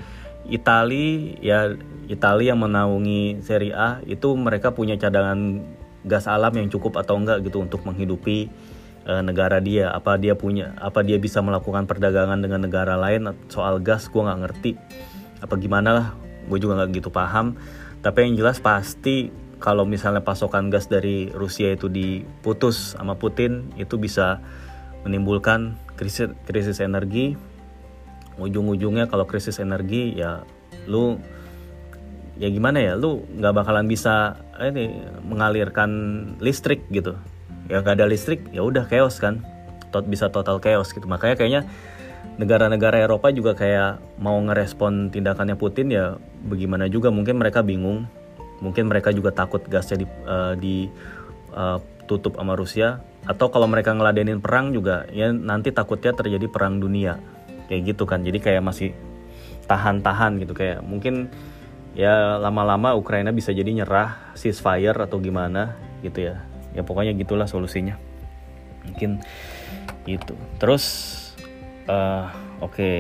Itali 0.47 1.37
ya 1.41 1.75
Italia 2.07 2.53
yang 2.53 2.61
menaungi 2.61 3.41
Serie 3.41 3.73
A 3.73 4.05
itu 4.05 4.37
mereka 4.37 4.77
punya 4.77 5.01
cadangan 5.01 5.65
gas 6.05 6.29
alam 6.29 6.53
yang 6.53 6.69
cukup 6.69 7.01
atau 7.01 7.17
enggak 7.17 7.45
gitu 7.45 7.61
untuk 7.61 7.85
menghidupi 7.89 8.53
uh, 9.09 9.25
negara 9.25 9.59
dia. 9.65 9.89
Apa 9.97 10.21
dia 10.21 10.37
punya 10.37 10.77
apa 10.77 11.01
dia 11.01 11.17
bisa 11.17 11.41
melakukan 11.41 11.89
perdagangan 11.89 12.41
dengan 12.45 12.69
negara 12.69 13.01
lain 13.01 13.33
soal 13.49 13.81
gas 13.81 14.13
gue 14.13 14.21
nggak 14.21 14.41
ngerti. 14.45 14.73
Apa 15.41 15.57
gimana 15.57 15.91
lah 15.97 16.09
gue 16.51 16.59
juga 16.59 16.83
nggak 16.83 16.91
gitu 16.99 17.15
paham. 17.15 17.55
Tapi 18.03 18.27
yang 18.27 18.35
jelas 18.35 18.59
pasti 18.59 19.31
kalau 19.63 19.87
misalnya 19.87 20.25
pasokan 20.25 20.73
gas 20.73 20.91
dari 20.91 21.31
Rusia 21.31 21.71
itu 21.77 21.87
diputus 21.87 22.99
sama 22.99 23.15
Putin 23.15 23.71
itu 23.79 24.01
bisa 24.01 24.43
menimbulkan 25.07 25.79
krisis 25.95 26.35
krisis 26.49 26.83
energi. 26.83 27.39
Ujung-ujungnya 28.41 29.07
kalau 29.07 29.29
krisis 29.29 29.63
energi 29.63 30.17
ya 30.17 30.43
lu 30.89 31.21
ya 32.41 32.49
gimana 32.49 32.81
ya 32.81 32.97
lu 32.97 33.21
nggak 33.37 33.53
bakalan 33.53 33.85
bisa 33.85 34.41
ini 34.59 35.05
mengalirkan 35.23 35.91
listrik 36.41 36.89
gitu. 36.89 37.15
Ya 37.71 37.85
gak 37.85 38.03
ada 38.03 38.11
listrik 38.11 38.49
ya 38.51 38.65
udah 38.65 38.89
chaos 38.89 39.21
kan. 39.21 39.45
Tot 39.93 40.09
bisa 40.09 40.33
total 40.33 40.59
chaos 40.59 40.91
gitu. 40.91 41.05
Makanya 41.05 41.37
kayaknya 41.37 41.63
negara-negara 42.41 43.05
Eropa 43.05 43.29
juga 43.29 43.53
kayak 43.53 44.17
mau 44.17 44.41
ngerespon 44.41 45.13
tindakannya 45.13 45.61
Putin 45.61 45.93
ya 45.93 46.17
bagaimana 46.49 46.89
juga? 46.89 47.13
Mungkin 47.13 47.37
mereka 47.37 47.61
bingung. 47.61 48.09
Mungkin 48.65 48.89
mereka 48.89 49.13
juga 49.13 49.33
takut 49.33 49.61
gasnya 49.69 50.05
di, 50.05 50.07
uh, 50.25 50.57
di 50.57 50.89
uh, 51.53 51.77
tutup 52.09 52.41
sama 52.41 52.57
Rusia. 52.57 53.05
Atau 53.29 53.53
kalau 53.53 53.69
mereka 53.69 53.93
ngeladenin 53.93 54.41
perang 54.41 54.73
juga 54.73 55.05
ya 55.13 55.29
nanti 55.29 55.69
takutnya 55.69 56.17
terjadi 56.17 56.49
perang 56.49 56.81
dunia. 56.81 57.21
Kayak 57.69 57.93
gitu 57.93 58.09
kan. 58.09 58.25
Jadi 58.25 58.41
kayak 58.41 58.65
masih 58.65 58.97
tahan-tahan 59.69 60.41
gitu. 60.41 60.57
Kayak 60.57 60.81
mungkin 60.81 61.29
ya 61.93 62.41
lama-lama 62.41 62.97
Ukraina 62.97 63.37
bisa 63.37 63.53
jadi 63.53 63.69
nyerah 63.69 64.33
ceasefire 64.33 64.97
atau 64.97 65.21
gimana 65.21 65.77
gitu 66.01 66.33
ya. 66.33 66.41
Ya 66.73 66.81
pokoknya 66.81 67.13
gitulah 67.13 67.45
solusinya. 67.45 68.01
Mungkin 68.89 69.21
gitu 70.09 70.33
terus 70.57 71.17
uh, 71.87 72.29
oke. 72.61 72.75
Okay. 72.75 72.99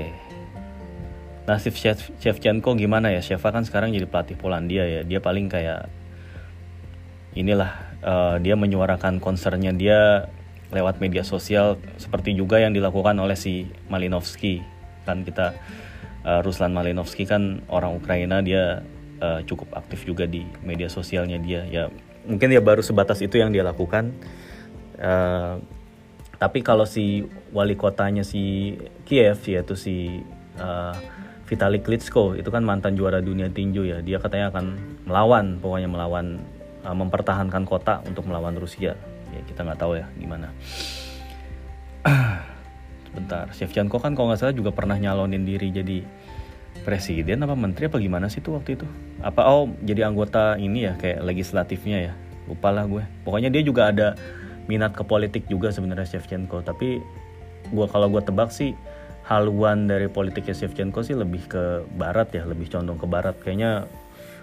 nasib 1.50 1.74
Chef 1.74 1.98
Shevchenko 2.22 2.78
gimana 2.78 3.10
ya? 3.10 3.18
Sheva 3.18 3.50
kan 3.50 3.66
sekarang 3.66 3.90
jadi 3.90 4.06
pelatih 4.06 4.38
Polandia 4.38 4.86
ya. 4.86 5.02
Dia 5.02 5.18
paling 5.18 5.50
kayak 5.50 5.90
inilah 7.34 7.74
uh, 8.06 8.36
dia 8.38 8.54
menyuarakan 8.54 9.18
concernnya 9.18 9.74
dia 9.74 10.30
lewat 10.70 11.02
media 11.02 11.26
sosial 11.26 11.82
seperti 11.98 12.38
juga 12.38 12.62
yang 12.62 12.70
dilakukan 12.70 13.18
oleh 13.18 13.34
si 13.34 13.66
Malinovsky 13.90 14.62
kan 15.02 15.26
kita 15.26 15.58
uh, 16.22 16.40
Ruslan 16.46 16.70
Malinovsky 16.70 17.26
kan 17.26 17.66
orang 17.66 17.98
Ukraina 17.98 18.38
dia 18.44 18.86
uh, 19.18 19.42
cukup 19.42 19.74
aktif 19.74 20.06
juga 20.06 20.30
di 20.30 20.46
media 20.62 20.86
sosialnya 20.86 21.42
dia. 21.42 21.66
Ya 21.66 21.90
mungkin 22.28 22.52
ya 22.52 22.62
baru 22.62 22.84
sebatas 22.84 23.18
itu 23.24 23.40
yang 23.40 23.50
dia 23.50 23.66
lakukan 23.66 24.14
tapi 26.40 26.64
kalau 26.64 26.88
si 26.88 27.28
wali 27.52 27.76
kotanya 27.76 28.24
si 28.24 28.72
Kiev 29.04 29.44
yaitu 29.44 29.76
si 29.76 30.24
uh, 30.56 30.96
Vitali 31.44 31.84
Klitschko 31.84 32.32
itu 32.32 32.48
kan 32.48 32.64
mantan 32.64 32.96
juara 32.96 33.20
dunia 33.20 33.52
tinju 33.52 33.84
ya 33.84 34.00
dia 34.00 34.16
katanya 34.16 34.48
akan 34.48 34.80
melawan 35.04 35.60
pokoknya 35.60 35.92
melawan 35.92 36.40
uh, 36.80 36.96
mempertahankan 36.96 37.68
kota 37.68 38.00
untuk 38.08 38.24
melawan 38.24 38.56
Rusia. 38.56 38.96
Ya 39.30 39.40
kita 39.44 39.68
nggak 39.68 39.84
tahu 39.84 40.00
ya 40.00 40.08
gimana. 40.16 40.48
Sebentar 43.12 43.52
Shevchenko 43.52 44.00
kan 44.00 44.16
kalau 44.16 44.32
nggak 44.32 44.40
salah 44.40 44.56
juga 44.56 44.72
pernah 44.72 44.96
nyalonin 44.96 45.44
diri 45.44 45.68
jadi 45.68 46.00
presiden 46.86 47.44
apa 47.44 47.52
menteri 47.52 47.92
apa 47.92 48.00
gimana 48.00 48.32
sih 48.32 48.40
tuh 48.40 48.56
waktu 48.56 48.80
itu? 48.80 48.88
Apa 49.20 49.44
oh 49.44 49.68
jadi 49.84 50.08
anggota 50.08 50.56
ini 50.56 50.88
ya 50.88 50.96
kayak 50.96 51.20
legislatifnya 51.20 51.98
ya? 52.00 52.12
Lupa 52.48 52.72
lah 52.72 52.88
gue. 52.88 53.04
Pokoknya 53.28 53.52
dia 53.52 53.60
juga 53.60 53.92
ada 53.92 54.16
minat 54.66 54.92
ke 54.92 55.06
politik 55.06 55.46
juga 55.48 55.70
sebenarnya 55.70 56.18
Shevchenko. 56.18 56.60
Tapi 56.64 57.00
gue 57.70 57.86
kalau 57.88 58.10
gue 58.10 58.22
tebak 58.24 58.50
sih 58.50 58.74
haluan 59.28 59.86
dari 59.86 60.10
politiknya 60.10 60.56
Shevchenko 60.56 61.06
sih 61.06 61.14
lebih 61.14 61.46
ke 61.46 61.86
barat 61.94 62.34
ya 62.34 62.42
lebih 62.44 62.66
condong 62.68 62.98
ke 62.98 63.06
barat. 63.06 63.36
Kayaknya 63.40 63.86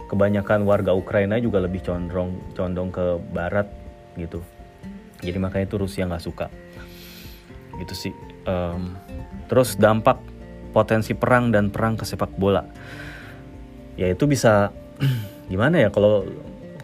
kebanyakan 0.07 0.63
warga 0.63 0.95
Ukraina 0.95 1.35
juga 1.37 1.59
lebih 1.59 1.83
condong 1.83 2.39
condong 2.55 2.89
ke 2.89 3.19
barat 3.35 3.67
gitu. 4.15 4.39
Jadi 5.21 5.37
makanya 5.41 5.65
itu 5.67 5.77
Rusia 5.77 6.07
nggak 6.07 6.23
suka. 6.23 6.47
Gitu 7.77 7.93
sih. 7.93 8.13
Um, 8.47 8.95
terus 9.51 9.75
dampak 9.75 10.23
potensi 10.71 11.17
perang 11.17 11.49
dan 11.49 11.73
perang 11.73 11.97
ke 11.99 12.05
sepak 12.05 12.37
bola. 12.37 12.63
Ya 13.97 14.13
itu 14.13 14.29
bisa 14.29 14.71
gimana 15.51 15.83
ya 15.83 15.89
kalau 15.89 16.23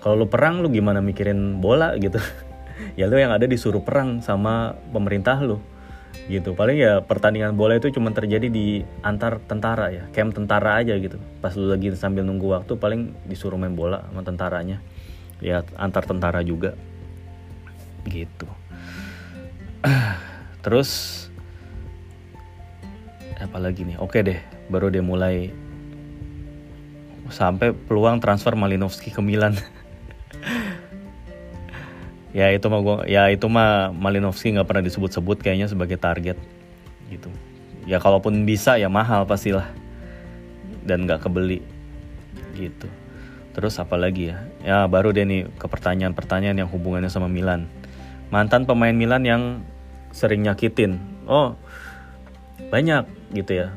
kalau 0.04 0.26
lu 0.26 0.28
perang 0.28 0.60
lu 0.60 0.68
gimana 0.68 1.00
mikirin 1.00 1.64
bola 1.64 1.96
gitu 1.96 2.20
ya 3.00 3.06
lu 3.10 3.18
yang 3.18 3.34
ada 3.34 3.46
disuruh 3.50 3.82
perang 3.82 4.24
sama 4.24 4.78
pemerintah 4.92 5.40
lu. 5.42 5.60
Gitu. 6.30 6.56
Paling 6.56 6.78
ya 6.80 7.04
pertandingan 7.04 7.58
bola 7.58 7.76
itu 7.76 7.92
cuma 7.92 8.14
terjadi 8.16 8.48
di 8.48 8.86
antar 9.04 9.44
tentara 9.44 9.92
ya 9.92 10.08
camp 10.16 10.32
tentara 10.32 10.80
aja 10.80 10.96
gitu. 10.96 11.20
Pas 11.44 11.52
lu 11.58 11.68
lagi 11.68 11.92
sambil 12.00 12.24
nunggu 12.24 12.48
waktu 12.54 12.80
paling 12.80 13.12
disuruh 13.28 13.60
main 13.60 13.76
bola 13.76 14.08
sama 14.08 14.24
tentaranya. 14.24 14.80
Ya 15.44 15.68
antar 15.76 16.08
tentara 16.08 16.40
juga. 16.46 16.78
Gitu. 18.08 18.48
Terus 20.64 21.24
apalagi 23.42 23.84
nih? 23.84 24.00
Oke 24.00 24.24
deh 24.24 24.40
baru 24.72 24.88
dia 24.88 25.04
mulai 25.04 25.52
sampai 27.28 27.74
peluang 27.74 28.22
transfer 28.22 28.54
Malinovski 28.56 29.12
ke 29.12 29.20
Milan 29.20 29.58
ya 32.34 32.50
itu 32.50 32.66
mah 32.68 32.82
gua 32.82 32.98
ya 33.06 33.30
itu 33.30 33.46
mah 33.46 33.94
Malinovski 33.94 34.58
nggak 34.58 34.66
pernah 34.66 34.84
disebut-sebut 34.84 35.40
kayaknya 35.40 35.70
sebagai 35.70 36.02
target 36.02 36.36
gitu. 37.08 37.30
Ya 37.86 38.02
kalaupun 38.02 38.44
bisa 38.44 38.76
ya 38.82 38.90
mahal 38.90 39.30
pastilah. 39.30 39.70
Dan 40.84 41.08
nggak 41.08 41.24
kebeli 41.24 41.64
gitu. 42.58 42.90
Terus 43.54 43.78
apa 43.78 43.96
lagi 43.96 44.34
ya? 44.34 44.38
Ya 44.66 44.78
baru 44.90 45.14
deh 45.14 45.24
nih 45.24 45.48
ke 45.56 45.70
pertanyaan-pertanyaan 45.70 46.66
yang 46.66 46.70
hubungannya 46.74 47.08
sama 47.08 47.30
Milan. 47.30 47.70
Mantan 48.34 48.66
pemain 48.66 48.92
Milan 48.92 49.24
yang 49.24 49.44
sering 50.10 50.42
nyakitin. 50.44 50.98
Oh 51.30 51.56
banyak 52.74 53.06
gitu 53.38 53.62
ya. 53.64 53.68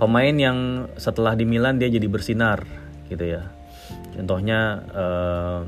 Pemain 0.00 0.32
yang 0.32 0.88
setelah 0.96 1.36
di 1.36 1.44
Milan 1.44 1.76
dia 1.76 1.92
jadi 1.92 2.08
bersinar 2.08 2.64
gitu 3.12 3.20
ya. 3.20 3.52
Contohnya 4.16 4.80
uh, 4.96 5.60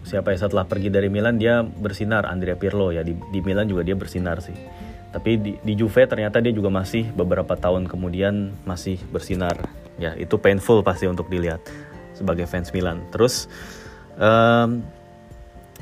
siapa 0.00 0.32
ya 0.32 0.38
setelah 0.40 0.64
pergi 0.64 0.88
dari 0.88 1.12
Milan 1.12 1.36
dia 1.36 1.60
bersinar 1.60 2.24
Andrea 2.24 2.56
Pirlo 2.56 2.92
ya. 2.92 3.04
Di, 3.04 3.12
di 3.12 3.40
Milan 3.44 3.68
juga 3.68 3.84
dia 3.84 3.96
bersinar 3.96 4.40
sih. 4.40 4.56
Tapi 5.10 5.30
di, 5.42 5.52
di 5.60 5.72
Juve 5.74 6.06
ternyata 6.06 6.38
dia 6.38 6.54
juga 6.54 6.70
masih 6.70 7.10
beberapa 7.12 7.58
tahun 7.58 7.90
kemudian 7.90 8.54
masih 8.64 8.96
bersinar. 9.10 9.58
Ya 10.00 10.16
itu 10.16 10.38
painful 10.40 10.80
pasti 10.80 11.10
untuk 11.10 11.28
dilihat 11.28 11.60
sebagai 12.16 12.46
fans 12.46 12.70
Milan. 12.72 13.04
Terus 13.10 13.50
um, 14.16 14.80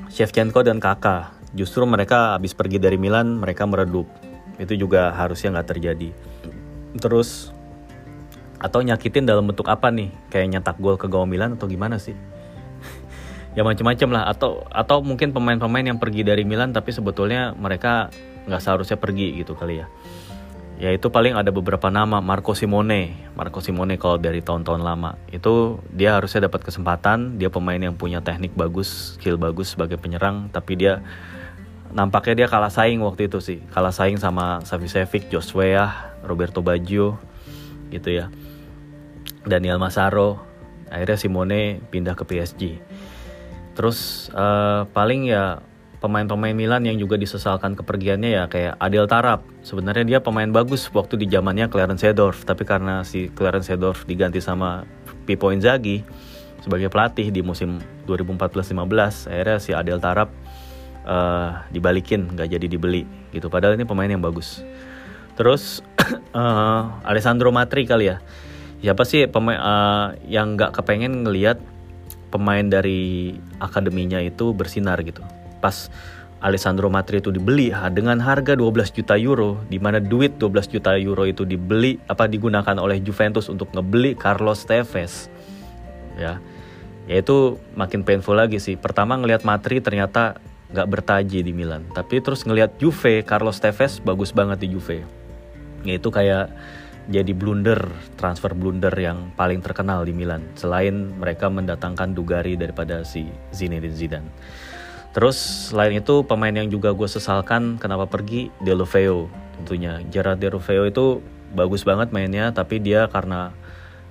Shevchenko 0.09 0.65
dan 0.65 0.81
Kakak 0.81 1.37
justru 1.53 1.85
mereka 1.85 2.35
habis 2.37 2.57
pergi 2.57 2.81
dari 2.81 2.97
Milan 2.97 3.39
mereka 3.39 3.69
meredup. 3.69 4.09
Itu 4.59 4.75
juga 4.75 5.15
harusnya 5.15 5.55
nggak 5.55 5.69
terjadi. 5.71 6.11
Terus 6.99 7.55
atau 8.59 8.83
nyakitin 8.83 9.23
dalam 9.23 9.47
bentuk 9.47 9.71
apa 9.71 9.93
nih? 9.93 10.11
Kayak 10.35 10.59
nyetak 10.59 10.77
gol 10.83 10.99
ke 10.99 11.07
gawang 11.07 11.31
Milan 11.31 11.55
atau 11.55 11.71
gimana 11.71 12.01
sih 12.01 12.17
ya 13.59 13.67
macam-macam 13.67 14.09
lah. 14.15 14.25
Atau 14.31 14.63
atau 14.71 15.03
mungkin 15.03 15.35
pemain-pemain 15.35 15.83
yang 15.83 15.99
pergi 15.99 16.23
dari 16.23 16.47
Milan 16.47 16.71
tapi 16.71 16.95
sebetulnya 16.95 17.59
mereka 17.59 18.15
nggak 18.47 18.63
seharusnya 18.63 18.95
pergi 18.95 19.35
gitu 19.35 19.59
kali 19.59 19.83
ya. 19.83 19.91
Ya 20.79 20.95
itu 20.95 21.11
paling 21.11 21.35
ada 21.35 21.51
beberapa 21.51 21.91
nama 21.91 22.23
Marco 22.23 22.55
Simone. 22.55 23.35
Marco 23.35 23.59
Simone 23.59 23.99
kalau 23.99 24.15
dari 24.15 24.39
tahun-tahun 24.39 24.79
lama. 24.79 25.19
Itu 25.35 25.83
dia 25.91 26.15
harusnya 26.15 26.47
dapat 26.47 26.63
kesempatan. 26.63 27.35
Dia 27.35 27.51
pemain 27.51 27.83
yang 27.83 27.99
punya 27.99 28.23
teknik 28.23 28.55
bagus 28.55 29.19
skill 29.19 29.35
bagus 29.35 29.75
sebagai 29.75 29.99
penyerang 29.99 30.47
tapi 30.55 30.79
dia 30.79 31.03
nampaknya 31.91 32.47
dia 32.47 32.47
kalah 32.47 32.71
saing 32.71 33.03
waktu 33.03 33.27
itu 33.27 33.43
sih. 33.43 33.59
Kalah 33.75 33.91
saing 33.91 34.23
sama 34.23 34.63
Savicevic 34.63 35.35
Joshua 35.35 36.15
Roberto 36.23 36.63
Baggio 36.63 37.19
gitu 37.91 38.15
ya. 38.15 38.31
Daniel 39.43 39.83
Masaro 39.83 40.39
akhirnya 40.95 41.19
Simone 41.19 41.83
pindah 41.91 42.15
ke 42.15 42.23
PSG 42.23 42.63
Terus 43.79 44.27
uh, 44.35 44.91
paling 44.91 45.31
ya 45.31 45.63
pemain-pemain 46.03 46.55
Milan 46.55 46.83
yang 46.83 46.99
juga 46.99 47.15
disesalkan 47.15 47.79
kepergiannya 47.79 48.31
ya 48.35 48.45
kayak 48.51 48.75
Adel 48.83 49.07
Tarap. 49.07 49.47
Sebenarnya 49.63 50.03
dia 50.03 50.19
pemain 50.19 50.51
bagus 50.51 50.91
waktu 50.91 51.15
di 51.15 51.31
zamannya 51.31 51.71
Clarence 51.71 52.03
Seedorf, 52.03 52.43
tapi 52.43 52.67
karena 52.67 53.07
si 53.07 53.31
Clarence 53.31 53.71
Seedorf 53.71 54.03
diganti 54.03 54.43
sama 54.43 54.83
Pippo 55.31 55.55
Inzaghi 55.55 56.03
sebagai 56.59 56.91
pelatih 56.91 57.31
di 57.31 57.39
musim 57.39 57.79
2014-15, 58.11 59.31
akhirnya 59.31 59.59
si 59.63 59.71
Adel 59.71 60.03
Tarap 60.03 60.35
uh, 61.07 61.63
dibalikin, 61.71 62.35
nggak 62.35 62.59
jadi 62.59 62.67
dibeli 62.67 63.07
gitu. 63.31 63.47
Padahal 63.47 63.79
ini 63.79 63.87
pemain 63.87 64.11
yang 64.11 64.23
bagus. 64.23 64.67
Terus 65.39 65.87
uh, 66.35 66.99
Alessandro 67.11 67.55
Matri 67.55 67.87
kali 67.87 68.11
ya. 68.11 68.19
Siapa 68.79 69.03
sih 69.07 69.27
pemain 69.27 69.59
uh, 69.59 70.07
yang 70.27 70.55
nggak 70.55 70.75
kepengen 70.83 71.27
ngelihat 71.27 71.59
pemain 72.29 72.65
dari 72.65 73.35
akademinya 73.61 74.21
itu 74.21 74.53
bersinar 74.53 75.01
gitu. 75.05 75.25
Pas 75.59 75.89
Alessandro 76.39 76.87
Matri 76.87 77.19
itu 77.19 77.35
dibeli 77.35 77.75
dengan 77.91 78.23
harga 78.23 78.55
12 78.55 78.95
juta 78.95 79.19
euro, 79.19 79.59
di 79.67 79.83
mana 79.83 79.99
duit 79.99 80.39
12 80.39 80.71
juta 80.71 80.95
euro 80.95 81.27
itu 81.27 81.43
dibeli 81.43 81.99
apa 82.07 82.31
digunakan 82.31 82.79
oleh 82.79 83.03
Juventus 83.03 83.51
untuk 83.51 83.75
ngebeli 83.75 84.15
Carlos 84.15 84.63
Tevez. 84.63 85.27
Ya. 86.15 86.39
Ya 87.09 87.25
itu 87.25 87.57
makin 87.75 88.05
painful 88.05 88.37
lagi 88.37 88.61
sih. 88.61 88.77
Pertama 88.77 89.17
ngelihat 89.19 89.43
Matri 89.43 89.81
ternyata 89.83 90.39
nggak 90.69 90.89
bertaji 90.93 91.41
di 91.41 91.53
Milan, 91.57 91.89
tapi 91.97 92.21
terus 92.21 92.45
ngelihat 92.45 92.77
Juve, 92.77 93.25
Carlos 93.25 93.57
Tevez 93.57 94.05
bagus 94.05 94.31
banget 94.37 94.61
di 94.61 94.77
Juve. 94.77 95.01
Ya 95.83 95.97
itu 95.97 96.13
kayak 96.13 96.53
jadi 97.09 97.33
blunder 97.33 97.89
transfer 98.21 98.53
blunder 98.53 98.93
yang 98.93 99.33
paling 99.33 99.65
terkenal 99.65 100.05
di 100.05 100.13
Milan 100.13 100.45
selain 100.61 101.17
mereka 101.17 101.49
mendatangkan 101.49 102.13
Dugari 102.13 102.55
daripada 102.61 103.01
si 103.01 103.25
Zinedine 103.49 103.97
Zidane. 103.97 104.31
Terus 105.17 105.73
selain 105.73 105.97
itu 105.97 106.21
pemain 106.29 106.53
yang 106.53 106.69
juga 106.69 106.93
gue 106.93 107.09
sesalkan 107.09 107.81
kenapa 107.81 108.05
pergi? 108.05 108.53
Deulofeu 108.61 109.27
tentunya. 109.57 110.05
Gerard 110.13 110.37
Deulofeu 110.37 110.85
itu 110.85 111.25
bagus 111.57 111.81
banget 111.81 112.13
mainnya 112.13 112.53
tapi 112.53 112.77
dia 112.77 113.09
karena 113.09 113.57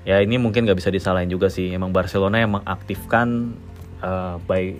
ya 0.01 0.17
ini 0.17 0.41
mungkin 0.41 0.65
gak 0.65 0.81
bisa 0.81 0.89
disalahin 0.89 1.29
juga 1.29 1.53
sih 1.53 1.69
emang 1.69 1.93
Barcelona 1.93 2.41
yang 2.41 2.57
mengaktifkan 2.57 3.53
uh, 4.01 4.41
by 4.49 4.73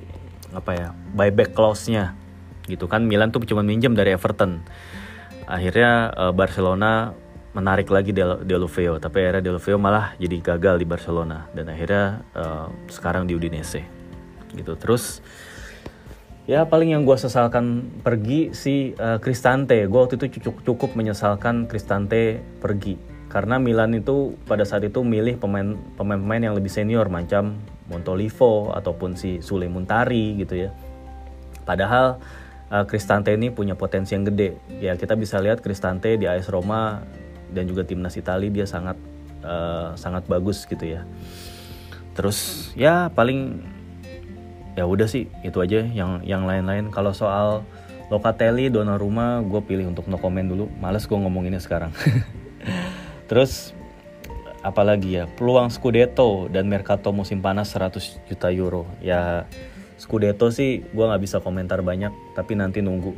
apa 0.58 0.72
ya 0.74 0.88
buyback 1.14 1.54
clause-nya. 1.54 2.18
Gitu 2.66 2.90
kan 2.90 3.06
Milan 3.06 3.30
tuh 3.30 3.46
cuma 3.46 3.62
minjem 3.62 3.94
dari 3.94 4.18
Everton. 4.18 4.66
Akhirnya 5.46 6.12
uh, 6.18 6.34
Barcelona 6.34 7.14
menarik 7.58 7.90
lagi 7.90 8.14
Del 8.14 8.46
Deulofeu 8.46 9.02
tapi 9.02 9.26
akhirnya 9.26 9.50
Deulofeu 9.50 9.82
malah 9.82 10.14
jadi 10.22 10.38
gagal 10.38 10.78
di 10.78 10.86
Barcelona 10.86 11.50
dan 11.58 11.74
akhirnya 11.74 12.22
uh, 12.38 12.70
sekarang 12.86 13.26
di 13.26 13.34
Udinese 13.34 13.82
gitu. 14.54 14.78
Terus 14.78 15.26
ya 16.46 16.70
paling 16.70 16.94
yang 16.94 17.02
gue 17.02 17.18
sesalkan 17.18 17.90
pergi 18.06 18.54
si 18.54 18.94
uh, 19.02 19.18
Cristante. 19.18 19.82
Gue 19.90 20.00
waktu 20.06 20.22
itu 20.22 20.38
cukup 20.38 20.62
cukup 20.62 20.90
menyesalkan 20.94 21.66
Cristante 21.66 22.46
pergi 22.62 23.18
karena 23.28 23.58
Milan 23.58 23.98
itu 23.98 24.38
pada 24.46 24.64
saat 24.64 24.86
itu 24.86 25.02
milih 25.02 25.42
pemain 25.42 25.74
pemain-pemain 25.98 26.48
yang 26.48 26.56
lebih 26.56 26.70
senior 26.70 27.10
macam 27.10 27.58
Montolivo 27.90 28.72
ataupun 28.72 29.18
si 29.18 29.42
Sule 29.42 29.66
Muntari 29.66 30.38
gitu 30.38 30.70
ya. 30.70 30.72
Padahal 31.66 32.22
uh, 32.72 32.86
Cristante 32.88 33.36
ini 33.36 33.52
punya 33.52 33.76
potensi 33.76 34.16
yang 34.16 34.30
gede. 34.30 34.56
Ya 34.80 34.96
kita 34.96 35.18
bisa 35.20 35.42
lihat 35.44 35.60
Cristante 35.60 36.16
di 36.16 36.24
AS 36.24 36.48
Roma 36.48 37.04
dan 37.52 37.68
juga 37.68 37.88
timnas 37.88 38.16
Italia 38.20 38.52
dia 38.52 38.66
sangat 38.68 38.98
uh, 39.44 39.94
sangat 39.96 40.26
bagus 40.28 40.64
gitu 40.68 40.84
ya. 40.84 41.08
Terus 42.18 42.72
ya 42.74 43.14
paling 43.14 43.62
ya 44.78 44.86
udah 44.86 45.10
sih 45.10 45.30
itu 45.42 45.58
aja 45.62 45.86
yang 45.86 46.22
yang 46.26 46.46
lain-lain. 46.46 46.90
Kalau 46.90 47.14
soal 47.14 47.66
Locatelli 48.08 48.72
Donnarumma 48.72 49.44
gue 49.44 49.60
pilih 49.60 49.92
untuk 49.92 50.08
no 50.08 50.16
comment 50.16 50.48
dulu. 50.48 50.72
Males 50.80 51.04
gue 51.04 51.18
ngomonginnya 51.18 51.60
sekarang. 51.60 51.92
Terus 53.30 53.76
apalagi 54.64 55.20
ya 55.22 55.26
peluang 55.28 55.72
Scudetto 55.72 56.48
dan 56.52 56.68
Mercato 56.72 57.12
musim 57.12 57.44
panas 57.44 57.72
100 57.76 58.28
juta 58.32 58.48
euro. 58.50 58.88
Ya 59.04 59.46
Scudetto 60.00 60.54
sih 60.54 60.86
gue 60.88 61.06
nggak 61.06 61.22
bisa 61.22 61.38
komentar 61.44 61.84
banyak 61.84 62.14
tapi 62.38 62.54
nanti 62.56 62.80
nunggu 62.80 63.18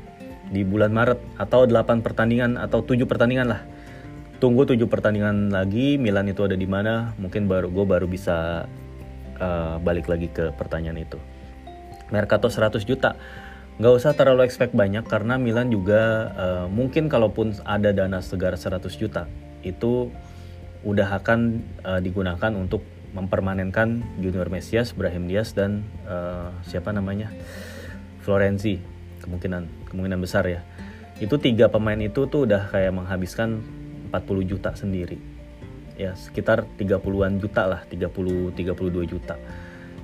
di 0.49 0.65
bulan 0.65 0.89
Maret 0.89 1.19
atau 1.37 1.69
8 1.69 2.01
pertandingan 2.01 2.57
atau 2.57 2.81
7 2.81 3.05
pertandingan 3.05 3.47
lah 3.53 3.61
tunggu 4.39 4.63
tujuh 4.63 4.87
pertandingan 4.87 5.51
lagi 5.51 5.99
Milan 5.99 6.31
itu 6.31 6.41
ada 6.47 6.55
di 6.55 6.65
mana? 6.65 7.11
Mungkin 7.19 7.45
baru 7.51 7.67
gue 7.67 7.85
baru 7.85 8.07
bisa 8.07 8.65
uh, 9.37 9.75
balik 9.83 10.07
lagi 10.07 10.31
ke 10.31 10.55
pertanyaan 10.55 11.03
itu. 11.03 11.19
Mercato 12.09 12.47
100 12.47 12.81
juta. 12.87 13.19
Nggak 13.79 13.93
usah 13.95 14.11
terlalu 14.15 14.43
expect 14.43 14.75
banyak 14.75 15.07
karena 15.07 15.39
Milan 15.39 15.71
juga 15.71 16.31
uh, 16.35 16.65
mungkin 16.67 17.07
kalaupun 17.07 17.55
ada 17.63 17.95
dana 17.95 18.19
segar 18.19 18.55
100 18.55 18.83
juta 18.99 19.23
itu 19.63 20.11
udah 20.83 21.19
akan 21.19 21.63
uh, 21.83 21.99
digunakan 21.99 22.51
untuk 22.55 22.83
mempermanenkan 23.11 24.03
Junior 24.19 24.47
Mesias, 24.47 24.95
Brahim 24.95 25.27
Diaz 25.27 25.51
dan 25.51 25.83
uh, 26.07 26.51
siapa 26.67 26.91
namanya? 26.95 27.31
Florenzi. 28.23 28.79
Kemungkinan 29.19 29.91
kemungkinan 29.91 30.19
besar 30.23 30.47
ya. 30.47 30.63
Itu 31.19 31.35
tiga 31.39 31.67
pemain 31.67 31.99
itu 31.99 32.27
tuh 32.31 32.47
udah 32.47 32.71
kayak 32.71 32.95
menghabiskan 32.95 33.59
40 34.09 34.49
juta 34.49 34.73
sendiri. 34.73 35.17
Ya 35.99 36.15
sekitar 36.15 36.63
30-an 36.79 37.39
juta 37.43 37.67
lah 37.67 37.81
30 37.87 38.55
32 38.55 39.11
juta. 39.11 39.35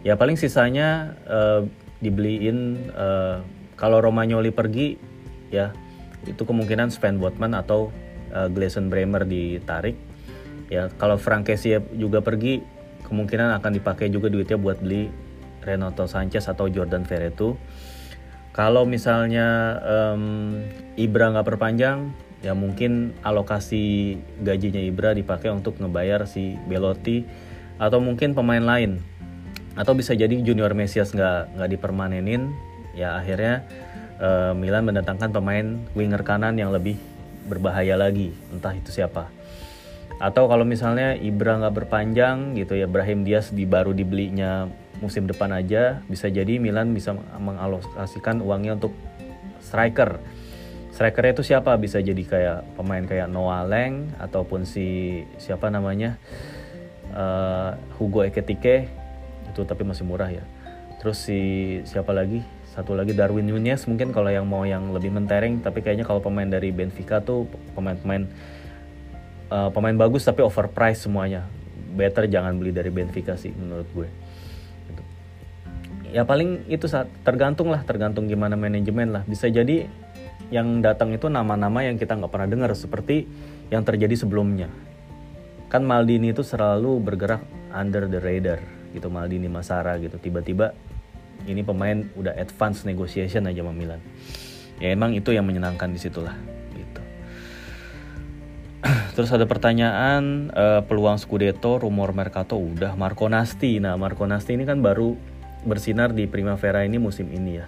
Ya 0.05 0.19
paling 0.19 0.37
sisanya 0.37 1.17
uh, 1.25 1.65
dibeliin 2.03 2.89
uh, 2.93 3.41
kalau 3.79 4.03
Romagnoli 4.03 4.51
pergi 4.51 4.99
ya 5.49 5.71
itu 6.25 6.41
kemungkinan 6.41 6.91
Sven 6.91 7.17
Botman 7.17 7.55
atau 7.55 7.89
uh, 8.35 8.47
Gleison 8.51 8.91
Bremer 8.91 9.23
ditarik. 9.23 9.95
Ya 10.67 10.89
kalau 10.97 11.15
Frank 11.21 11.47
Kessie 11.49 11.79
juga 11.95 12.19
pergi 12.25 12.61
kemungkinan 13.05 13.53
akan 13.61 13.71
dipakai 13.77 14.09
juga 14.09 14.33
duitnya 14.33 14.57
buat 14.57 14.81
beli 14.81 15.13
Renato 15.61 16.05
Sanchez 16.09 16.45
atau 16.49 16.69
Jordan 16.69 17.05
Verretu 17.05 17.57
kalau 18.55 18.87
misalnya 18.87 19.77
um, 19.83 20.63
Ibra 20.95 21.35
nggak 21.35 21.43
perpanjang 21.43 22.15
ya 22.43 22.57
mungkin 22.57 23.15
alokasi 23.23 24.15
gajinya 24.43 24.81
Ibra 24.81 25.15
dipakai 25.15 25.51
untuk 25.51 25.79
ngebayar 25.79 26.27
si 26.27 26.59
Belotti 26.67 27.23
atau 27.79 27.99
mungkin 27.99 28.35
pemain 28.35 28.63
lain. 28.63 28.99
Atau 29.75 29.91
bisa 29.95 30.15
jadi 30.15 30.31
Junior 30.39 30.71
Mesias 30.71 31.11
nggak 31.11 31.59
nggak 31.59 31.69
dipermanenin. 31.75 32.51
Ya 32.95 33.19
akhirnya 33.19 33.67
uh, 34.19 34.55
Milan 34.55 34.87
mendatangkan 34.87 35.35
pemain 35.35 35.83
winger 35.95 36.23
kanan 36.23 36.55
yang 36.55 36.71
lebih 36.71 36.95
berbahaya 37.47 37.99
lagi. 37.99 38.31
Entah 38.55 38.71
itu 38.71 38.91
siapa. 38.91 39.27
Atau 40.15 40.47
kalau 40.47 40.63
misalnya 40.63 41.19
Ibra 41.19 41.59
nggak 41.59 41.75
berpanjang 41.75 42.55
gitu 42.55 42.79
ya 42.79 42.87
Brahim 42.87 43.27
Diaz 43.27 43.51
di 43.51 43.67
baru 43.67 43.91
dibelinya 43.91 44.71
musim 45.03 45.27
depan 45.27 45.51
aja 45.51 45.99
bisa 46.07 46.31
jadi 46.31 46.55
Milan 46.55 46.95
bisa 46.95 47.11
mengalokasikan 47.35 48.39
uangnya 48.39 48.79
untuk 48.79 48.95
striker 49.59 50.23
strikernya 50.95 51.35
itu 51.35 51.43
siapa? 51.43 51.75
Bisa 51.75 51.99
jadi 51.99 52.23
kayak 52.23 52.79
pemain 52.79 53.03
kayak 53.03 53.27
Noah 53.27 53.67
Leng 53.67 54.15
ataupun 54.15 54.63
si 54.63 55.19
siapa 55.35 55.67
namanya? 55.67 56.15
Uh, 57.11 57.75
Hugo 57.99 58.23
Eketike. 58.23 58.87
Itu 59.51 59.67
tapi 59.67 59.83
masih 59.83 60.07
murah 60.07 60.31
ya. 60.31 60.47
Terus 61.03 61.19
si 61.19 61.39
siapa 61.83 62.15
lagi? 62.15 62.39
Satu 62.71 62.95
lagi 62.95 63.11
Darwin 63.11 63.43
Nunez. 63.43 63.83
Mungkin 63.91 64.15
kalau 64.15 64.31
yang 64.31 64.47
mau 64.47 64.63
yang 64.63 64.95
lebih 64.95 65.11
mentereng 65.11 65.59
tapi 65.59 65.83
kayaknya 65.83 66.07
kalau 66.07 66.23
pemain 66.23 66.47
dari 66.47 66.71
Benfica 66.71 67.19
tuh 67.19 67.43
pemain-pemain 67.75 68.31
uh, 69.51 69.69
pemain 69.75 69.95
bagus 69.99 70.23
tapi 70.23 70.47
overpriced 70.47 71.11
semuanya. 71.11 71.43
Better 71.95 72.27
jangan 72.31 72.55
beli 72.55 72.71
dari 72.71 72.91
Benfica 72.91 73.35
sih 73.35 73.51
menurut 73.51 73.87
gue. 73.91 74.07
Gitu. 74.87 75.03
ya 76.15 76.23
paling 76.23 76.63
itu 76.71 76.87
saat 76.87 77.11
tergantung 77.27 77.67
lah 77.67 77.83
tergantung 77.83 78.31
gimana 78.31 78.55
manajemen 78.55 79.11
lah. 79.11 79.23
Bisa 79.27 79.51
jadi 79.51 79.87
yang 80.53 80.81
datang 80.81 81.13
itu 81.13 81.25
nama-nama 81.31 81.81
yang 81.81 81.97
kita 81.97 82.13
nggak 82.13 82.29
pernah 82.29 82.49
dengar 82.49 82.71
seperti 82.77 83.25
yang 83.73 83.81
terjadi 83.81 84.13
sebelumnya. 84.13 84.69
Kan 85.71 85.87
Maldini 85.87 86.29
itu 86.29 86.45
selalu 86.45 87.01
bergerak 87.01 87.41
under 87.73 88.05
the 88.05 88.21
radar 88.21 88.61
gitu 88.93 89.09
Maldini 89.09 89.49
Masara 89.49 89.97
gitu. 89.97 90.21
Tiba-tiba 90.21 90.77
ini 91.49 91.65
pemain 91.65 92.05
udah 92.13 92.37
advance 92.37 92.85
negotiation 92.85 93.49
aja 93.49 93.65
sama 93.65 93.73
Milan. 93.73 93.99
Ya 94.77 94.93
emang 94.93 95.17
itu 95.17 95.33
yang 95.33 95.49
menyenangkan 95.49 95.89
di 95.89 95.99
situlah 95.99 96.37
gitu. 96.77 97.01
Terus 99.17 99.29
ada 99.33 99.49
pertanyaan 99.49 100.53
uh, 100.53 100.81
peluang 100.85 101.17
Scudetto, 101.17 101.81
rumor 101.81 102.13
Mercato 102.13 102.59
udah 102.59 102.93
Marco 102.93 103.25
Nasti. 103.25 103.81
Nah, 103.81 103.97
Marco 103.97 104.29
Nasti 104.29 104.53
ini 104.53 104.67
kan 104.67 104.83
baru 104.83 105.17
bersinar 105.65 106.13
di 106.13 106.29
Primavera 106.29 106.85
ini 106.85 107.01
musim 107.01 107.25
ini 107.33 107.57
ya 107.57 107.65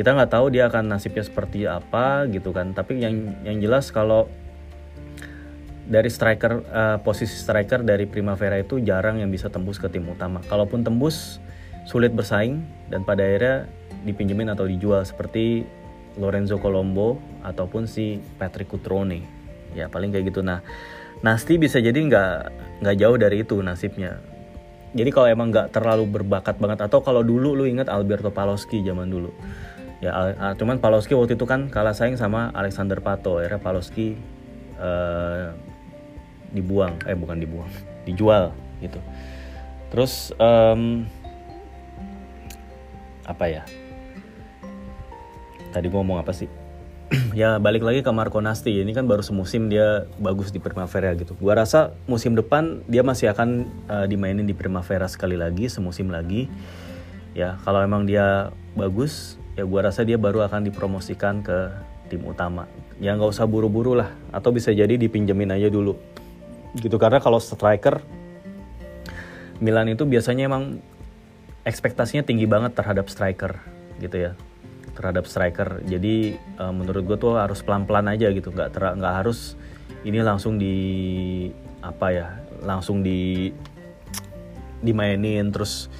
kita 0.00 0.16
nggak 0.16 0.32
tahu 0.32 0.48
dia 0.48 0.72
akan 0.72 0.96
nasibnya 0.96 1.20
seperti 1.20 1.68
apa 1.68 2.24
gitu 2.32 2.56
kan. 2.56 2.72
Tapi 2.72 3.04
yang 3.04 3.36
yang 3.44 3.60
jelas 3.60 3.92
kalau 3.92 4.32
dari 5.84 6.08
striker 6.08 6.64
uh, 6.72 6.96
posisi 7.04 7.36
striker 7.36 7.84
dari 7.84 8.08
Primavera 8.08 8.56
itu 8.56 8.80
jarang 8.80 9.20
yang 9.20 9.28
bisa 9.28 9.52
tembus 9.52 9.76
ke 9.76 9.92
tim 9.92 10.08
utama. 10.08 10.40
Kalaupun 10.48 10.80
tembus 10.80 11.36
sulit 11.84 12.16
bersaing 12.16 12.64
dan 12.88 13.04
pada 13.04 13.20
akhirnya 13.20 13.68
dipinjemin 14.08 14.48
atau 14.48 14.64
dijual 14.64 15.04
seperti 15.04 15.68
Lorenzo 16.16 16.56
Colombo 16.56 17.20
ataupun 17.44 17.84
si 17.84 18.24
Patrick 18.40 18.72
Cutrone. 18.72 19.20
Ya 19.76 19.92
paling 19.92 20.16
kayak 20.16 20.32
gitu. 20.32 20.40
Nah 20.40 20.64
Nasti 21.20 21.60
bisa 21.60 21.76
jadi 21.84 22.00
nggak 22.00 22.32
nggak 22.80 22.96
jauh 22.96 23.16
dari 23.20 23.44
itu 23.44 23.60
nasibnya. 23.60 24.16
Jadi 24.96 25.12
kalau 25.12 25.28
emang 25.28 25.52
nggak 25.52 25.76
terlalu 25.76 26.08
berbakat 26.08 26.56
banget 26.56 26.88
atau 26.88 27.04
kalau 27.04 27.20
dulu 27.20 27.52
lu 27.52 27.68
inget 27.68 27.92
Alberto 27.92 28.32
Paloschi 28.32 28.80
zaman 28.80 29.12
dulu 29.12 29.28
ya 30.00 30.10
uh, 30.16 30.54
cuman 30.56 30.80
Palowski 30.80 31.12
waktu 31.12 31.36
itu 31.36 31.44
kan 31.44 31.68
kalah 31.68 31.92
saing 31.92 32.16
sama 32.16 32.48
Alexander 32.56 32.98
Pato. 33.04 33.40
Akhirnya 33.40 33.60
Palowski 33.60 34.16
uh, 34.80 35.52
dibuang. 36.52 36.96
Eh 37.04 37.16
bukan 37.16 37.36
dibuang 37.36 37.70
dijual 38.08 38.56
gitu. 38.80 39.00
Terus 39.92 40.32
um, 40.40 41.04
apa 43.28 43.44
ya? 43.46 43.62
Tadi 45.70 45.86
gue 45.86 45.98
ngomong 45.98 46.18
apa 46.18 46.34
sih? 46.34 46.50
Ya 47.34 47.58
balik 47.58 47.82
lagi 47.82 48.06
ke 48.06 48.10
Marco 48.14 48.38
Nasti. 48.38 48.82
Ini 48.82 48.94
kan 48.94 49.10
baru 49.10 49.22
semusim 49.22 49.66
dia 49.66 50.06
bagus 50.22 50.54
di 50.54 50.62
Primavera 50.62 51.10
gitu. 51.18 51.34
Gua 51.42 51.58
rasa 51.58 51.90
musim 52.06 52.38
depan 52.38 52.86
dia 52.86 53.02
masih 53.02 53.34
akan 53.34 53.66
uh, 53.90 54.06
dimainin 54.06 54.46
di 54.46 54.54
Primavera 54.54 55.10
sekali 55.10 55.34
lagi 55.34 55.66
semusim 55.66 56.10
lagi. 56.10 56.46
Ya 57.34 57.58
kalau 57.66 57.82
emang 57.82 58.06
dia 58.06 58.54
bagus 58.78 59.39
ya 59.58 59.64
gue 59.66 59.80
rasa 59.80 60.06
dia 60.06 60.20
baru 60.20 60.46
akan 60.46 60.66
dipromosikan 60.70 61.42
ke 61.42 61.70
tim 62.10 62.22
utama. 62.26 62.66
Ya 62.98 63.14
nggak 63.14 63.30
usah 63.30 63.46
buru-buru 63.46 63.94
lah. 63.98 64.10
Atau 64.34 64.50
bisa 64.50 64.74
jadi 64.74 64.98
dipinjemin 64.98 65.54
aja 65.54 65.70
dulu. 65.70 65.94
Gitu 66.78 66.94
karena 66.98 67.18
kalau 67.18 67.38
striker 67.42 68.02
Milan 69.60 69.92
itu 69.92 70.08
biasanya 70.08 70.48
emang 70.48 70.80
ekspektasinya 71.68 72.24
tinggi 72.24 72.48
banget 72.48 72.72
terhadap 72.72 73.06
striker 73.12 73.60
gitu 74.02 74.30
ya. 74.30 74.32
Terhadap 74.96 75.28
striker. 75.28 75.84
Jadi 75.84 76.34
uh, 76.58 76.72
menurut 76.72 77.02
gue 77.06 77.16
tuh 77.20 77.36
harus 77.36 77.60
pelan-pelan 77.62 78.10
aja 78.10 78.32
gitu. 78.32 78.50
Nggak 78.50 78.74
nggak 78.74 79.14
harus 79.24 79.54
ini 80.04 80.24
langsung 80.24 80.56
di 80.56 80.76
apa 81.80 82.06
ya 82.12 82.28
langsung 82.60 83.00
di 83.00 83.48
dimainin 84.80 85.52
terus 85.52 85.92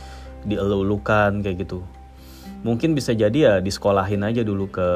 dielulukan 0.44 1.44
kayak 1.44 1.68
gitu 1.68 1.84
mungkin 2.60 2.92
bisa 2.92 3.16
jadi 3.16 3.38
ya 3.38 3.54
disekolahin 3.64 4.24
aja 4.24 4.44
dulu 4.44 4.68
ke 4.68 4.88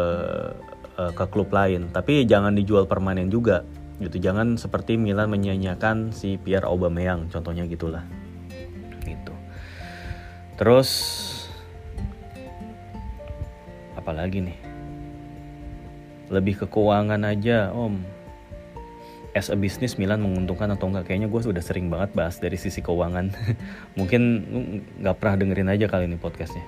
uh, 1.01 1.13
ke 1.13 1.25
klub 1.33 1.51
lain. 1.51 1.89
Tapi 1.91 2.25
jangan 2.29 2.53
dijual 2.53 2.85
permanen 2.85 3.29
juga. 3.33 3.65
Gitu 4.03 4.19
jangan 4.19 4.59
seperti 4.59 4.99
Milan 4.99 5.31
menyanyiakan 5.31 6.11
si 6.11 6.37
Pierre 6.37 6.67
Aubameyang 6.67 7.31
contohnya 7.31 7.65
gitulah. 7.65 8.05
Gitu. 9.05 9.35
Terus 10.59 10.91
apalagi 13.95 14.45
nih? 14.45 14.59
Lebih 16.33 16.65
ke 16.65 16.67
keuangan 16.69 17.23
aja 17.25 17.71
om. 17.73 18.03
As 19.35 19.51
a 19.51 19.59
business 19.59 19.99
Milan 19.99 20.23
menguntungkan 20.23 20.71
atau 20.71 20.87
enggak? 20.87 21.11
Kayaknya 21.11 21.27
gue 21.27 21.43
sudah 21.43 21.59
sering 21.59 21.91
banget 21.91 22.15
bahas 22.15 22.39
dari 22.39 22.55
sisi 22.55 22.79
keuangan. 22.79 23.35
Mungkin 23.99 24.23
nggak 25.03 25.17
pernah 25.19 25.35
dengerin 25.43 25.75
aja 25.75 25.91
kali 25.91 26.07
ini 26.07 26.15
podcastnya 26.15 26.63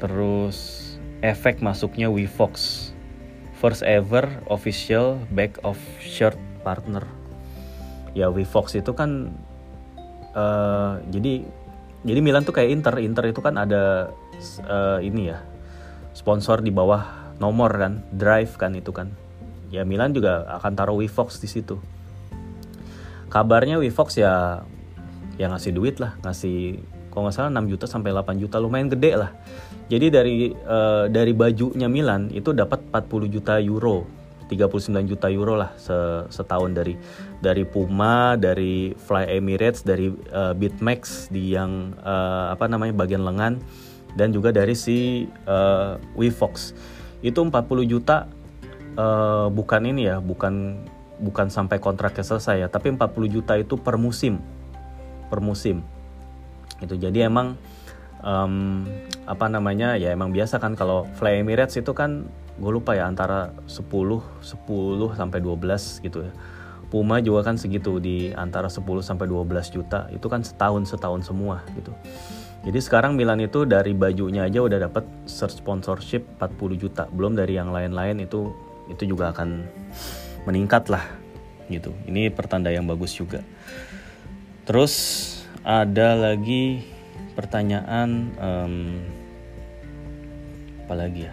terus 0.00 0.80
efek 1.20 1.60
masuknya 1.60 2.08
WeFox 2.08 2.88
first 3.60 3.84
ever 3.84 4.24
official 4.48 5.20
back 5.36 5.60
of 5.60 5.76
shirt 6.00 6.40
partner. 6.64 7.04
Ya 8.16 8.32
WeFox 8.32 8.80
itu 8.80 8.96
kan 8.96 9.36
uh, 10.32 10.98
jadi 11.12 11.44
jadi 12.00 12.20
Milan 12.24 12.48
tuh 12.48 12.56
kayak 12.56 12.72
Inter. 12.72 12.96
Inter 13.04 13.28
itu 13.28 13.44
kan 13.44 13.60
ada 13.60 14.08
uh, 14.64 14.98
ini 15.04 15.28
ya 15.28 15.44
sponsor 16.16 16.64
di 16.64 16.72
bawah 16.72 17.36
nomor 17.36 17.70
kan 17.76 18.00
drive 18.16 18.56
kan 18.56 18.72
itu 18.72 18.90
kan. 18.90 19.12
Ya 19.68 19.84
Milan 19.84 20.16
juga 20.16 20.48
akan 20.58 20.72
taruh 20.74 20.96
WeFox 20.96 21.38
di 21.44 21.48
situ. 21.52 21.76
Kabarnya 23.28 23.78
WeFox 23.78 24.18
ya 24.18 24.64
ya 25.36 25.46
ngasih 25.52 25.72
duit 25.76 26.00
lah 26.02 26.16
ngasih 26.24 26.80
kalau 27.10 27.28
nggak 27.28 27.34
salah 27.34 27.50
6 27.52 27.72
juta 27.74 27.84
sampai 27.90 28.14
8 28.14 28.38
juta 28.42 28.56
lumayan 28.62 28.88
gede 28.88 29.12
lah 29.18 29.30
jadi 29.90 30.06
dari 30.06 30.54
uh, 30.54 31.10
dari 31.10 31.34
bajunya 31.34 31.90
Milan 31.90 32.30
itu 32.30 32.54
dapat 32.54 32.78
40 32.94 33.26
juta 33.26 33.58
euro, 33.58 34.06
39 34.46 34.86
juta 35.10 35.26
euro 35.26 35.58
lah 35.58 35.74
setahun 36.30 36.70
dari 36.70 36.94
dari 37.42 37.66
Puma, 37.66 38.38
dari 38.38 38.94
Fly 38.94 39.34
Emirates, 39.34 39.82
dari 39.82 40.14
uh, 40.30 40.54
Bitmax 40.54 41.26
di 41.34 41.58
yang 41.58 41.98
uh, 42.06 42.54
apa 42.54 42.70
namanya 42.70 42.94
bagian 43.02 43.26
lengan 43.26 43.58
dan 44.14 44.30
juga 44.30 44.54
dari 44.54 44.78
si 44.78 45.26
uh, 45.50 45.98
WeFox. 46.14 46.70
Itu 47.26 47.42
40 47.42 47.50
juta 47.90 48.30
uh, 48.94 49.50
bukan 49.50 49.90
ini 49.90 50.06
ya, 50.06 50.22
bukan 50.22 50.86
bukan 51.18 51.50
sampai 51.50 51.82
kontraknya 51.82 52.22
selesai 52.22 52.62
ya, 52.62 52.68
tapi 52.70 52.94
40 52.94 53.10
juta 53.26 53.58
itu 53.58 53.74
per 53.74 53.98
musim. 53.98 54.38
Per 55.26 55.42
musim. 55.42 55.82
Itu 56.80 56.96
jadi 56.96 57.28
emang 57.28 57.56
um, 58.24 58.84
apa 59.24 59.46
namanya 59.48 59.96
ya 59.96 60.12
emang 60.12 60.32
biasa 60.32 60.60
kan 60.60 60.76
kalau 60.76 61.08
Fly 61.16 61.44
Emirates 61.44 61.76
itu 61.76 61.92
kan 61.92 62.28
gue 62.60 62.70
lupa 62.72 62.92
ya 62.92 63.08
antara 63.08 63.56
10 63.64 63.88
10 63.88 65.16
sampai 65.16 65.38
12 65.40 66.04
gitu 66.04 66.18
ya. 66.28 66.32
Puma 66.90 67.22
juga 67.22 67.46
kan 67.46 67.54
segitu 67.54 68.02
di 68.02 68.34
antara 68.34 68.66
10 68.66 68.82
sampai 69.06 69.30
12 69.30 69.46
juta 69.70 70.10
itu 70.10 70.26
kan 70.26 70.42
setahun 70.42 70.90
setahun 70.90 71.30
semua 71.30 71.62
gitu. 71.78 71.94
Jadi 72.60 72.76
sekarang 72.82 73.16
Milan 73.16 73.40
itu 73.40 73.64
dari 73.64 73.96
bajunya 73.96 74.44
aja 74.44 74.60
udah 74.60 74.90
dapat 74.90 75.06
search 75.24 75.64
sponsorship 75.64 76.26
40 76.36 76.76
juta. 76.76 77.08
Belum 77.08 77.32
dari 77.32 77.56
yang 77.56 77.72
lain-lain 77.72 78.20
itu 78.20 78.52
itu 78.90 79.06
juga 79.08 79.32
akan 79.32 79.64
meningkat 80.44 80.92
lah 80.92 81.06
gitu. 81.72 81.94
Ini 82.04 82.34
pertanda 82.34 82.68
yang 82.68 82.84
bagus 82.84 83.16
juga. 83.16 83.40
Terus 84.68 84.92
ada 85.62 86.16
lagi 86.16 86.84
pertanyaan 87.36 88.34
um, 88.40 88.74
apa 90.86 90.94
lagi 90.96 91.30
ya? 91.30 91.32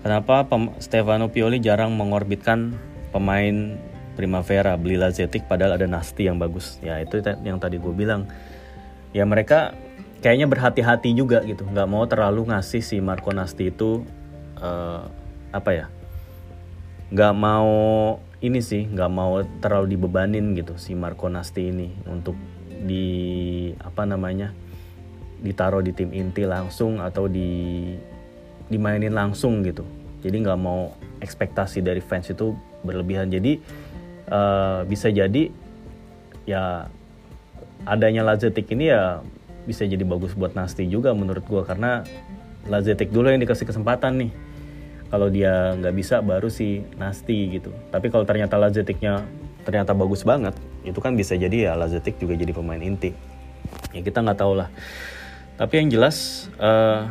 Kenapa 0.00 0.46
Stefano 0.78 1.28
Pioli 1.28 1.58
jarang 1.58 1.92
mengorbitkan 1.98 2.78
pemain 3.10 3.74
Primavera? 4.14 4.78
Beli 4.78 4.96
Lazetic 4.96 5.50
padahal 5.50 5.76
ada 5.76 5.86
Nasti 5.90 6.30
yang 6.30 6.38
bagus. 6.38 6.78
Ya 6.80 7.02
itu 7.02 7.18
yang 7.42 7.58
tadi 7.58 7.76
gue 7.82 7.90
bilang. 7.90 8.30
Ya 9.10 9.26
mereka 9.26 9.74
kayaknya 10.22 10.46
berhati-hati 10.46 11.10
juga 11.12 11.42
gitu. 11.42 11.66
Nggak 11.66 11.88
mau 11.90 12.06
terlalu 12.06 12.48
ngasih 12.54 12.80
si 12.86 12.96
Marco 13.02 13.34
Nasti 13.34 13.74
itu 13.74 14.06
uh, 14.62 15.04
apa 15.50 15.70
ya? 15.74 15.86
Nggak 17.10 17.34
mau 17.34 17.74
ini 18.40 18.60
sih 18.62 18.86
nggak 18.86 19.10
mau 19.10 19.42
terlalu 19.64 19.96
dibebanin 19.96 20.52
gitu 20.54 20.76
si 20.76 20.92
Marco 20.94 21.26
Nasti 21.26 21.72
ini 21.72 21.88
untuk 22.06 22.36
di 22.84 23.06
apa 23.80 24.04
namanya 24.04 24.52
ditaruh 25.40 25.84
di 25.84 25.92
tim 25.92 26.12
inti 26.12 26.48
langsung 26.48 27.00
atau 27.00 27.28
di 27.28 27.92
dimainin 28.66 29.12
langsung 29.12 29.62
gitu. 29.62 29.84
Jadi 30.24 30.42
nggak 30.42 30.58
mau 30.58 30.96
ekspektasi 31.22 31.84
dari 31.84 32.02
fans 32.02 32.32
itu 32.32 32.56
berlebihan. 32.82 33.30
Jadi 33.30 33.60
uh, 34.32 34.82
bisa 34.88 35.12
jadi 35.12 35.52
ya 36.48 36.90
adanya 37.86 38.26
Lazetik 38.26 38.66
ini 38.74 38.90
ya 38.90 39.22
bisa 39.66 39.82
jadi 39.86 40.02
bagus 40.06 40.34
buat 40.34 40.54
Nasti 40.54 40.86
juga 40.86 41.14
menurut 41.14 41.42
gue 41.46 41.62
karena 41.66 42.02
Lazetik 42.66 43.14
dulu 43.14 43.30
yang 43.30 43.42
dikasih 43.42 43.68
kesempatan 43.68 44.26
nih. 44.26 44.32
Kalau 45.06 45.30
dia 45.30 45.78
nggak 45.78 45.94
bisa 45.94 46.18
baru 46.18 46.50
si 46.50 46.82
Nasti 46.98 47.60
gitu. 47.60 47.70
Tapi 47.94 48.10
kalau 48.10 48.26
ternyata 48.26 48.58
Lazetiknya 48.58 49.22
ternyata 49.62 49.94
bagus 49.94 50.26
banget 50.26 50.54
itu 50.86 50.98
kan 51.02 51.18
bisa 51.18 51.34
jadi 51.34 51.70
ya 51.70 51.72
Lazetik 51.74 52.22
juga 52.22 52.38
jadi 52.38 52.54
pemain 52.54 52.78
inti. 52.78 53.10
Ya 53.90 54.00
kita 54.00 54.22
nggak 54.22 54.38
tahu 54.38 54.62
lah. 54.62 54.70
Tapi 55.58 55.82
yang 55.82 55.88
jelas 55.90 56.46
uh, 56.62 57.10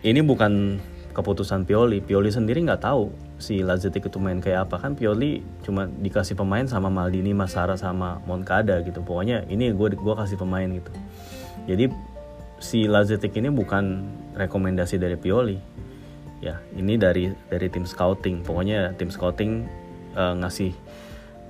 ini 0.00 0.24
bukan 0.24 0.80
keputusan 1.12 1.68
Pioli. 1.68 2.00
Pioli 2.00 2.32
sendiri 2.32 2.64
nggak 2.64 2.82
tahu 2.82 3.12
si 3.36 3.60
Lazetik 3.60 4.08
itu 4.08 4.16
main 4.16 4.40
kayak 4.40 4.70
apa. 4.70 4.80
Kan 4.80 4.96
Pioli 4.96 5.44
cuma 5.62 5.86
dikasih 5.86 6.34
pemain 6.34 6.64
sama 6.64 6.88
Maldini 6.88 7.36
Masara 7.36 7.76
sama 7.76 8.24
Moncada 8.24 8.80
gitu. 8.80 9.04
Pokoknya 9.04 9.44
ini 9.46 9.70
gue 9.70 9.88
gua 10.00 10.18
kasih 10.24 10.40
pemain 10.40 10.66
gitu. 10.66 10.90
Jadi 11.68 11.92
si 12.58 12.88
Lazetic 12.88 13.36
ini 13.36 13.52
bukan 13.52 14.08
rekomendasi 14.34 14.96
dari 14.96 15.20
Pioli. 15.20 15.58
Ya, 16.42 16.60
ini 16.76 17.00
dari 17.00 17.32
dari 17.48 17.66
tim 17.72 17.88
scouting. 17.88 18.44
Pokoknya 18.44 18.92
tim 19.00 19.08
scouting 19.08 19.64
uh, 20.12 20.36
ngasih 20.40 20.76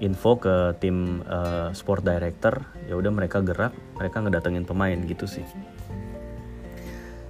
info 0.03 0.39
ke 0.41 0.75
tim 0.83 1.23
uh, 1.27 1.71
sport 1.71 2.03
director, 2.03 2.65
ya 2.91 2.99
udah 2.99 3.13
mereka 3.15 3.39
gerak, 3.45 3.75
mereka 3.95 4.23
ngedatengin 4.23 4.67
pemain 4.67 4.99
gitu 5.07 5.27
sih. 5.31 5.47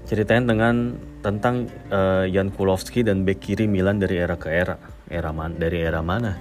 Ceritain 0.05 0.45
dengan 0.45 1.01
tentang 1.25 1.69
uh, 1.89 2.29
Jan 2.29 2.53
Kulowski 2.53 3.01
dan 3.05 3.25
bek 3.25 3.41
kiri 3.41 3.65
Milan 3.65 4.01
dari 4.01 4.21
era 4.21 4.37
ke 4.37 4.53
era. 4.53 4.77
Era 5.09 5.33
man 5.33 5.57
dari 5.57 5.81
era 5.81 6.05
mana? 6.05 6.37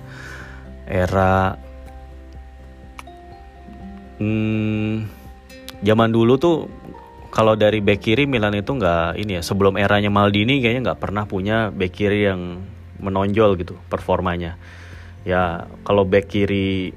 Era 0.83 1.55
hmm, 4.19 4.93
zaman 5.83 6.09
dulu 6.11 6.33
tuh 6.39 6.57
kalau 7.33 7.57
dari 7.57 7.81
back 7.81 7.99
kiri 8.03 8.29
Milan 8.29 8.53
itu 8.53 8.77
nggak 8.77 9.17
ini 9.17 9.39
ya 9.39 9.41
sebelum 9.41 9.75
eranya 9.75 10.13
Maldini 10.13 10.61
kayaknya 10.61 10.93
nggak 10.93 11.01
pernah 11.01 11.23
punya 11.25 11.73
back 11.73 11.91
kiri 11.91 12.29
yang 12.29 12.61
menonjol 13.01 13.57
gitu 13.57 13.75
performanya 13.89 14.55
ya 15.23 15.67
kalau 15.87 16.03
back 16.03 16.31
kiri 16.31 16.91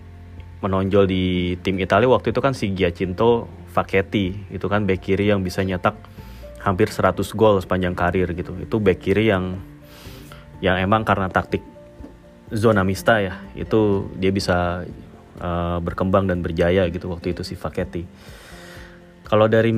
menonjol 0.63 1.07
di 1.07 1.55
tim 1.63 1.79
Italia 1.79 2.11
waktu 2.11 2.35
itu 2.35 2.41
kan 2.43 2.53
si 2.53 2.75
Giacinto 2.75 3.47
Facchetti 3.71 4.51
itu 4.51 4.67
kan 4.67 4.89
back 4.89 5.05
kiri 5.05 5.31
yang 5.31 5.45
bisa 5.47 5.63
nyetak 5.63 5.95
hampir 6.65 6.91
100 6.91 7.15
gol 7.39 7.63
sepanjang 7.63 7.95
karir 7.95 8.33
gitu 8.35 8.57
itu 8.59 8.77
back 8.83 8.99
kiri 8.99 9.31
yang 9.31 9.63
yang 10.59 10.81
emang 10.81 11.05
karena 11.05 11.29
taktik 11.29 11.63
zona 12.51 12.83
mista 12.83 13.21
ya 13.21 13.39
itu 13.55 14.11
dia 14.17 14.33
bisa 14.33 14.83
uh, 15.39 15.79
berkembang 15.79 16.27
dan 16.27 16.41
berjaya 16.41 16.89
gitu 16.91 17.13
waktu 17.13 17.37
itu 17.37 17.47
si 17.47 17.55
Facchetti 17.55 18.03
kalau 19.27 19.51
dari 19.51 19.71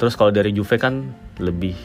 terus 0.00 0.16
kalau 0.16 0.32
dari 0.32 0.56
Juve 0.56 0.80
kan 0.80 1.12
lebih 1.36 1.76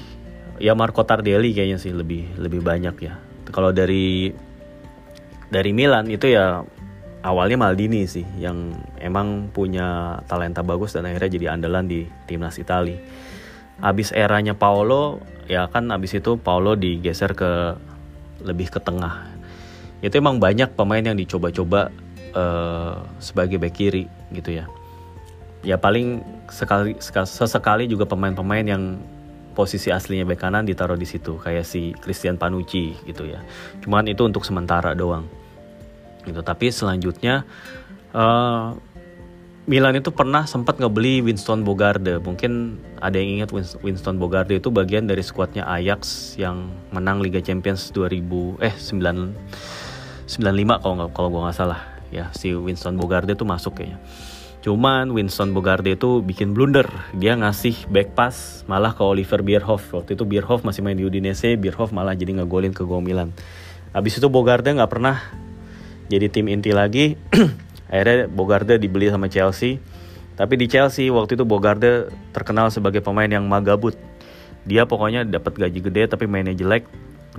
ya 0.62 0.78
Marco 0.78 1.04
Tardelli 1.04 1.52
kayaknya 1.52 1.82
sih 1.82 1.92
lebih 1.92 2.40
lebih 2.40 2.64
banyak 2.64 2.96
ya. 3.04 3.20
Kalau 3.52 3.76
dari 3.76 4.32
dari 5.52 5.76
Milan 5.76 6.08
itu 6.08 6.32
ya 6.32 6.64
awalnya 7.22 7.60
Maldini 7.60 8.08
sih 8.08 8.26
yang 8.40 8.74
emang 8.98 9.52
punya 9.52 10.20
talenta 10.26 10.64
bagus 10.64 10.96
dan 10.96 11.06
akhirnya 11.06 11.32
jadi 11.38 11.46
andalan 11.54 11.86
di 11.86 12.08
timnas 12.26 12.58
Italia. 12.58 12.98
Abis 13.84 14.16
eranya 14.16 14.56
Paolo 14.56 15.22
ya 15.46 15.68
kan 15.68 15.92
abis 15.92 16.18
itu 16.18 16.40
Paolo 16.40 16.80
digeser 16.80 17.36
ke 17.36 17.76
lebih 18.42 18.72
ke 18.72 18.80
tengah. 18.80 19.28
Itu 20.02 20.18
emang 20.18 20.42
banyak 20.42 20.74
pemain 20.74 21.04
yang 21.04 21.20
dicoba-coba 21.20 21.94
uh, 22.34 23.06
sebagai 23.22 23.62
back 23.62 23.78
kiri 23.78 24.10
gitu 24.34 24.58
ya 24.58 24.66
ya 25.62 25.78
paling 25.78 26.26
sekali 26.50 26.98
sesekali 27.26 27.86
juga 27.86 28.10
pemain-pemain 28.10 28.66
yang 28.66 28.98
posisi 29.54 29.94
aslinya 29.94 30.26
bek 30.26 30.42
kanan 30.42 30.66
ditaruh 30.66 30.98
di 30.98 31.06
situ 31.06 31.38
kayak 31.38 31.66
si 31.68 31.94
Christian 32.00 32.40
Panucci 32.40 32.98
gitu 33.06 33.28
ya. 33.30 33.44
Cuman 33.84 34.10
itu 34.10 34.26
untuk 34.26 34.48
sementara 34.48 34.96
doang. 34.96 35.28
Gitu. 36.24 36.42
Tapi 36.42 36.70
selanjutnya 36.70 37.44
uh, 38.14 38.78
Milan 39.70 39.94
itu 39.94 40.10
pernah 40.10 40.50
sempat 40.50 40.82
ngebeli 40.82 41.22
Winston 41.22 41.62
Bogarde. 41.62 42.18
Mungkin 42.18 42.82
ada 42.98 43.16
yang 43.22 43.42
ingat 43.42 43.54
Winston 43.86 44.18
Bogarde 44.18 44.58
itu 44.58 44.74
bagian 44.74 45.06
dari 45.06 45.22
skuadnya 45.22 45.70
Ajax 45.70 46.34
yang 46.36 46.74
menang 46.90 47.22
Liga 47.22 47.40
Champions 47.46 47.94
2000 47.94 48.58
eh 48.58 48.74
9 48.74 50.32
95 50.32 50.82
kalau 50.82 50.94
nggak 50.98 51.10
kalau 51.14 51.28
gue 51.30 51.42
nggak 51.44 51.58
salah 51.58 51.82
ya 52.10 52.32
si 52.34 52.52
Winston 52.58 52.98
Bogarde 52.98 53.38
itu 53.38 53.46
masuk 53.46 53.78
kayaknya. 53.78 54.02
Cuman 54.62 55.10
Winston 55.14 55.54
Bogarde 55.54 55.94
itu 55.94 56.22
bikin 56.22 56.54
blunder. 56.54 56.86
Dia 57.18 57.34
ngasih 57.38 57.90
back 57.90 58.14
pass 58.14 58.62
malah 58.70 58.94
ke 58.94 59.02
Oliver 59.02 59.42
Bierhoff. 59.42 59.94
Waktu 59.94 60.14
itu 60.14 60.26
Bierhoff 60.26 60.62
masih 60.62 60.86
main 60.86 60.94
di 60.94 61.06
Udinese, 61.06 61.54
Bierhoff 61.58 61.90
malah 61.90 62.14
jadi 62.14 62.38
ngegolin 62.38 62.74
ke 62.74 62.86
gol 62.86 63.02
Milan. 63.02 63.34
Habis 63.94 64.22
itu 64.22 64.30
Bogarde 64.30 64.70
nggak 64.74 64.92
pernah 64.92 65.22
jadi 66.12 66.28
tim 66.28 66.52
inti 66.52 66.76
lagi. 66.76 67.16
Akhirnya 67.92 68.28
Bogarde 68.28 68.76
dibeli 68.76 69.08
sama 69.08 69.32
Chelsea. 69.32 69.80
Tapi 70.36 70.60
di 70.60 70.68
Chelsea 70.68 71.08
waktu 71.08 71.40
itu 71.40 71.48
Bogarde 71.48 72.12
terkenal 72.36 72.68
sebagai 72.68 73.00
pemain 73.00 73.32
yang 73.32 73.48
magabut. 73.48 73.96
Dia 74.68 74.84
pokoknya 74.84 75.24
dapat 75.24 75.56
gaji 75.56 75.80
gede 75.80 76.12
tapi 76.12 76.28
mainnya 76.28 76.52
jelek. 76.52 76.84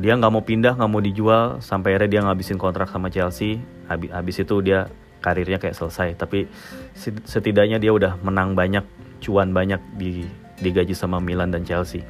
Dia 0.01 0.17
nggak 0.17 0.33
mau 0.33 0.41
pindah, 0.41 0.81
nggak 0.81 0.91
mau 0.91 1.05
dijual 1.05 1.61
sampai 1.61 1.93
akhirnya 1.93 2.09
dia 2.09 2.21
ngabisin 2.25 2.57
kontrak 2.57 2.89
sama 2.89 3.13
Chelsea. 3.13 3.61
Habis, 3.93 4.09
habis 4.09 4.37
itu 4.41 4.57
dia 4.65 4.89
karirnya 5.23 5.63
kayak 5.63 5.79
selesai 5.79 6.19
tapi 6.19 6.51
setidaknya 7.25 7.79
dia 7.79 7.95
udah 7.95 8.19
menang 8.27 8.59
banyak 8.59 8.83
cuan 9.23 9.55
banyak 9.55 9.79
di 9.95 10.27
digaji 10.59 10.99
sama 10.99 11.23
Milan 11.23 11.55
dan 11.55 11.63
Chelsea 11.63 12.03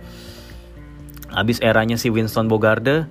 abis 1.28 1.60
eranya 1.60 2.00
si 2.00 2.08
Winston 2.08 2.48
Bogarde 2.48 3.04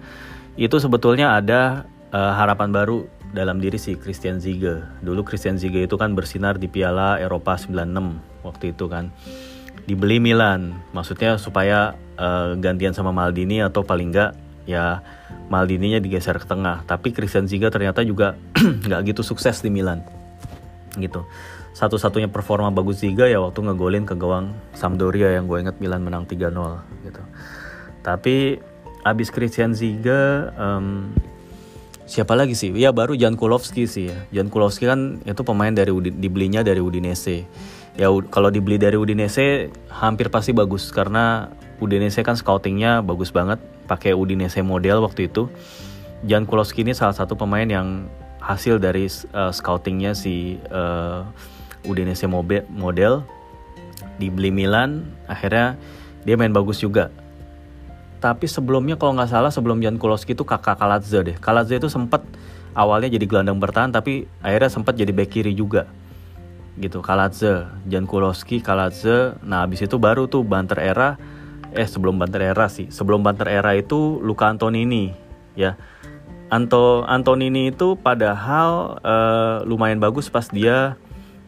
itu 0.58 0.76
sebetulnya 0.82 1.38
ada 1.38 1.86
uh, 2.10 2.34
harapan 2.34 2.74
baru 2.74 3.06
dalam 3.32 3.64
diri 3.64 3.80
si 3.80 3.96
Christian 3.96 4.44
Ziege 4.44 4.84
dulu 5.00 5.24
Christian 5.24 5.56
Ziege 5.56 5.88
itu 5.88 5.96
kan 5.96 6.12
bersinar 6.12 6.60
di 6.60 6.68
Piala 6.68 7.18
Eropa 7.18 7.56
96 7.56 8.44
waktu 8.44 8.76
itu 8.76 8.86
kan. 8.92 9.10
Dibeli 9.88 10.22
Milan. 10.22 10.78
Maksudnya 10.94 11.42
supaya 11.42 11.98
uh, 12.20 12.54
gantian 12.60 12.94
sama 12.94 13.10
Maldini 13.10 13.64
atau 13.64 13.82
paling 13.82 14.14
enggak 14.14 14.32
ya 14.70 15.02
Maldininya 15.50 16.00
digeser 16.00 16.38
ke 16.38 16.48
tengah. 16.48 16.84
Tapi 16.86 17.12
Christian 17.12 17.48
Ziga 17.48 17.72
ternyata 17.74 18.06
juga 18.06 18.38
nggak 18.88 19.02
gitu 19.12 19.22
sukses 19.24 19.64
di 19.64 19.72
Milan. 19.72 20.04
Gitu. 20.96 21.24
Satu-satunya 21.72 22.28
performa 22.28 22.68
bagus 22.68 23.00
Ziga 23.00 23.26
ya 23.32 23.40
waktu 23.40 23.64
ngegolin 23.64 24.04
ke 24.04 24.16
gawang 24.16 24.52
Sampdoria 24.76 25.40
yang 25.40 25.48
gue 25.48 25.64
inget 25.64 25.80
Milan 25.80 26.04
menang 26.04 26.28
3-0 26.28 26.52
gitu. 27.08 27.24
Tapi 28.04 28.60
abis 29.02 29.34
Christian 29.34 29.74
Ziga 29.74 30.52
um, 30.60 31.10
siapa 32.06 32.34
lagi 32.38 32.58
sih? 32.58 32.74
Ya 32.74 32.90
baru 32.92 33.14
Jan 33.18 33.38
Kulowski 33.38 33.86
sih 33.86 34.10
ya. 34.12 34.18
Jan 34.32 34.50
Kulowski 34.52 34.88
kan 34.90 35.22
itu 35.24 35.42
pemain 35.46 35.72
dari 35.72 35.92
dibelinya 36.12 36.62
dari 36.62 36.82
Udinese. 36.82 37.46
Ya 38.00 38.08
kalau 38.32 38.50
dibeli 38.50 38.80
dari 38.80 38.96
Udinese 38.96 39.70
hampir 39.92 40.32
pasti 40.32 40.52
bagus. 40.52 40.90
Karena 40.90 41.52
Udinese 41.80 42.24
kan 42.26 42.36
scoutingnya 42.36 43.04
bagus 43.06 43.30
banget. 43.32 43.62
Pakai 43.86 44.16
Udinese 44.16 44.64
model 44.64 45.04
waktu 45.04 45.28
itu. 45.28 45.52
Jan 46.26 46.46
Kulowski 46.46 46.86
ini 46.86 46.94
salah 46.94 47.18
satu 47.18 47.34
pemain 47.34 47.66
yang 47.66 48.06
hasil 48.42 48.82
dari 48.82 49.06
uh, 49.34 49.54
scoutingnya 49.54 50.18
si 50.18 50.58
uh, 50.70 51.26
Udinese 51.86 52.26
model. 52.70 53.26
Dibeli 54.18 54.54
Milan 54.54 55.06
akhirnya 55.26 55.78
dia 56.22 56.38
main 56.38 56.54
bagus 56.54 56.78
juga 56.78 57.10
tapi 58.22 58.46
sebelumnya 58.46 59.02
kalau 59.02 59.18
nggak 59.18 59.34
salah 59.34 59.50
sebelum 59.50 59.82
Jan 59.82 59.98
Kulowski 59.98 60.38
itu 60.38 60.46
kakak 60.46 60.78
Kaladze 60.78 61.26
deh. 61.26 61.36
Kaladze 61.42 61.82
itu 61.82 61.90
sempat 61.90 62.22
awalnya 62.78 63.10
jadi 63.10 63.26
gelandang 63.26 63.58
bertahan 63.58 63.90
tapi 63.90 64.30
akhirnya 64.46 64.70
sempat 64.70 64.94
jadi 64.94 65.10
back 65.10 65.34
kiri 65.34 65.58
juga. 65.58 65.90
Gitu 66.78 67.02
Kaladze 67.02 67.66
Jan 67.90 68.06
Kulowski 68.06 68.62
Kaladze. 68.62 69.42
Nah 69.42 69.66
abis 69.66 69.90
itu 69.90 69.98
baru 69.98 70.30
tuh 70.30 70.46
Banter 70.46 70.78
era. 70.78 71.18
Eh 71.74 71.90
sebelum 71.90 72.22
Banter 72.22 72.46
era 72.46 72.70
sih. 72.70 72.94
Sebelum 72.94 73.26
Banter 73.26 73.50
era 73.50 73.74
itu 73.74 74.22
Luka 74.22 74.54
Antonini 74.54 75.10
ya. 75.58 75.74
Anto 76.54 77.02
Antonini 77.10 77.74
itu 77.74 77.98
padahal 77.98 79.02
uh, 79.02 79.58
lumayan 79.66 79.98
bagus 79.98 80.30
pas 80.30 80.46
dia 80.46 80.94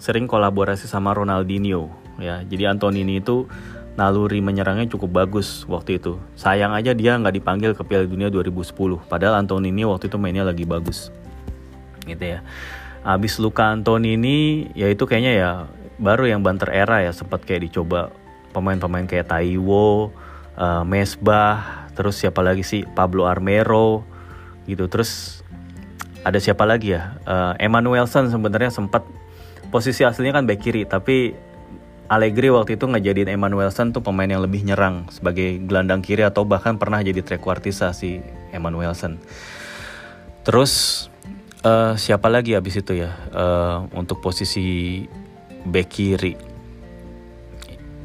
sering 0.01 0.25
kolaborasi 0.25 0.89
sama 0.89 1.13
Ronaldinho 1.13 1.93
ya. 2.17 2.41
Jadi 2.41 2.65
Antonini 2.65 3.21
itu 3.21 3.45
naluri 3.93 4.41
menyerangnya 4.41 4.89
cukup 4.89 5.23
bagus 5.25 5.69
waktu 5.69 6.01
itu. 6.01 6.17
Sayang 6.34 6.73
aja 6.73 6.97
dia 6.97 7.13
nggak 7.17 7.36
dipanggil 7.38 7.71
ke 7.77 7.86
Piala 7.86 8.10
Dunia 8.10 8.34
2010. 8.34 8.73
Padahal 9.06 9.38
Antonini 9.38 9.86
waktu 9.86 10.10
itu 10.10 10.17
mainnya 10.17 10.41
lagi 10.41 10.65
bagus. 10.65 11.13
Gitu 12.06 12.38
ya. 12.38 12.41
Abis 13.06 13.38
Luka 13.38 13.69
Antonini 13.69 14.71
ya 14.73 14.89
itu 14.89 15.06
kayaknya 15.06 15.34
ya 15.34 15.49
baru 16.01 16.25
yang 16.25 16.41
banter 16.41 16.73
era 16.73 17.06
ya 17.06 17.13
sempat 17.13 17.45
kayak 17.45 17.69
dicoba 17.69 18.10
pemain-pemain 18.56 19.06
kayak 19.06 19.29
Taiwo, 19.29 20.10
uh, 20.58 20.84
Mesbah, 20.86 21.89
terus 21.93 22.17
siapa 22.17 22.41
lagi 22.41 22.65
sih 22.65 22.86
Pablo 22.97 23.29
Armero 23.29 24.01
gitu. 24.65 24.89
Terus 24.89 25.41
ada 26.25 26.41
siapa 26.41 26.65
lagi 26.65 26.97
ya? 26.97 27.19
Uh, 27.29 27.53
Emmanuelson 27.62 28.34
sebenarnya 28.34 28.73
sempat 28.73 29.06
posisi 29.69 30.01
aslinya 30.01 30.41
kan 30.41 30.45
back 30.45 30.62
kiri 30.62 30.86
tapi 30.86 31.34
Allegri 32.13 32.54
waktu 32.54 32.78
itu 32.78 32.86
ngejadiin 32.86 33.34
Emmanuelson 33.34 33.89
tuh 33.89 34.06
pemain 34.06 34.30
yang 34.30 34.45
lebih 34.45 34.62
nyerang 34.62 35.10
sebagai 35.10 35.58
gelandang 35.65 36.06
kiri 36.06 36.21
atau 36.21 36.45
bahkan 36.45 36.78
pernah 36.78 37.02
jadi 37.02 37.26
trequartisa 37.26 37.89
si 37.97 38.21
Emmanuelson. 38.54 39.17
Terus 40.45 41.06
uh, 41.65 41.97
siapa 41.97 42.30
lagi 42.30 42.54
abis 42.54 42.86
itu 42.86 43.02
ya 43.02 43.17
uh, 43.34 43.89
untuk 43.97 44.21
posisi 44.21 45.02
back 45.65 45.89
kiri? 45.89 46.34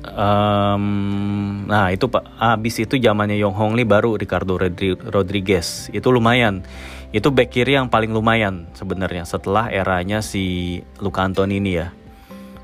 Um, 0.08 1.68
nah 1.68 1.92
itu 1.92 2.08
pak 2.08 2.24
abis 2.40 2.80
itu 2.80 2.96
zamannya 2.96 3.36
Yong 3.36 3.52
Hong 3.52 3.72
Lee 3.76 3.84
baru 3.84 4.16
Ricardo 4.16 4.56
Rodriguez 5.04 5.92
itu 5.92 6.08
lumayan 6.08 6.64
itu 7.12 7.28
back 7.28 7.52
kiri 7.52 7.76
yang 7.76 7.92
paling 7.92 8.16
lumayan 8.16 8.72
sebenarnya 8.72 9.28
setelah 9.28 9.68
eranya 9.68 10.24
si 10.24 10.80
Luca 11.04 11.28
Antonini 11.28 11.76
ya 11.76 11.92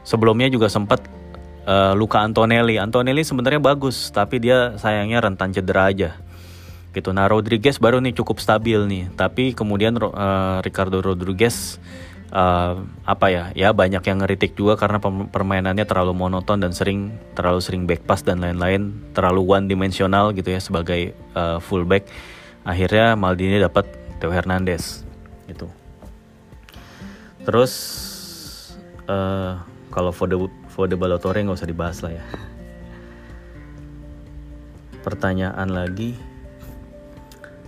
sebelumnya 0.09 0.49
juga 0.49 0.73
sempat 0.73 1.05
uh, 1.67 1.93
Luka 1.97 2.21
Antonelli. 2.21 2.77
Antonelli 2.81 3.25
sebenarnya 3.25 3.61
bagus, 3.61 4.13
tapi 4.13 4.41
dia 4.41 4.77
sayangnya 4.77 5.25
rentan 5.25 5.53
cedera 5.53 5.91
aja. 5.91 6.17
Gitu. 6.95 7.11
Nah 7.11 7.27
Rodriguez 7.27 7.83
baru 7.83 7.99
nih 7.99 8.15
cukup 8.15 8.39
stabil 8.39 8.79
nih, 8.87 9.11
tapi 9.19 9.51
kemudian 9.51 9.99
uh, 9.99 10.63
Ricardo 10.63 11.03
Rodriguez 11.03 11.83
uh, 12.31 12.79
apa 13.03 13.27
ya? 13.35 13.45
Ya 13.59 13.75
banyak 13.75 14.05
yang 14.07 14.23
ngeritik 14.23 14.55
juga 14.55 14.79
karena 14.79 15.03
permainannya 15.29 15.83
terlalu 15.91 16.15
monoton 16.15 16.63
dan 16.63 16.71
sering 16.71 17.19
terlalu 17.35 17.59
sering 17.59 17.83
back 17.91 18.07
pass 18.07 18.23
dan 18.23 18.39
lain-lain, 18.39 18.95
terlalu 19.11 19.43
one 19.43 19.67
dimensional 19.67 20.31
gitu 20.31 20.55
ya 20.55 20.63
sebagai 20.63 21.19
uh, 21.35 21.59
fullback. 21.59 22.07
Akhirnya 22.63 23.19
Maldini 23.19 23.59
dapat 23.59 23.91
Theo 24.23 24.31
Hernandez 24.31 25.03
gitu. 25.51 25.67
Terus 27.45 27.73
uh, 29.11 29.61
kalau 29.93 30.15
for 30.15 30.31
for 30.75 30.91
the 30.91 30.99
Balotore 30.99 31.39
nggak 31.39 31.55
usah 31.55 31.71
dibahas 31.71 32.03
lah 32.03 32.19
ya 32.19 32.25
pertanyaan 35.07 35.71
lagi 35.71 36.19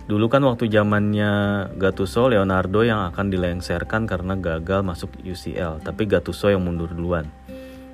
Dulu 0.07 0.31
kan 0.31 0.39
waktu 0.47 0.71
zamannya 0.71 1.31
Gattuso, 1.75 2.31
Leonardo 2.31 2.79
yang 2.79 3.11
akan 3.11 3.27
dilengserkan 3.27 4.07
karena 4.07 4.39
gagal 4.39 4.79
masuk 4.79 5.11
UCL, 5.19 5.83
tapi 5.83 6.07
Gattuso 6.07 6.47
yang 6.47 6.63
mundur 6.63 6.95
duluan. 6.95 7.27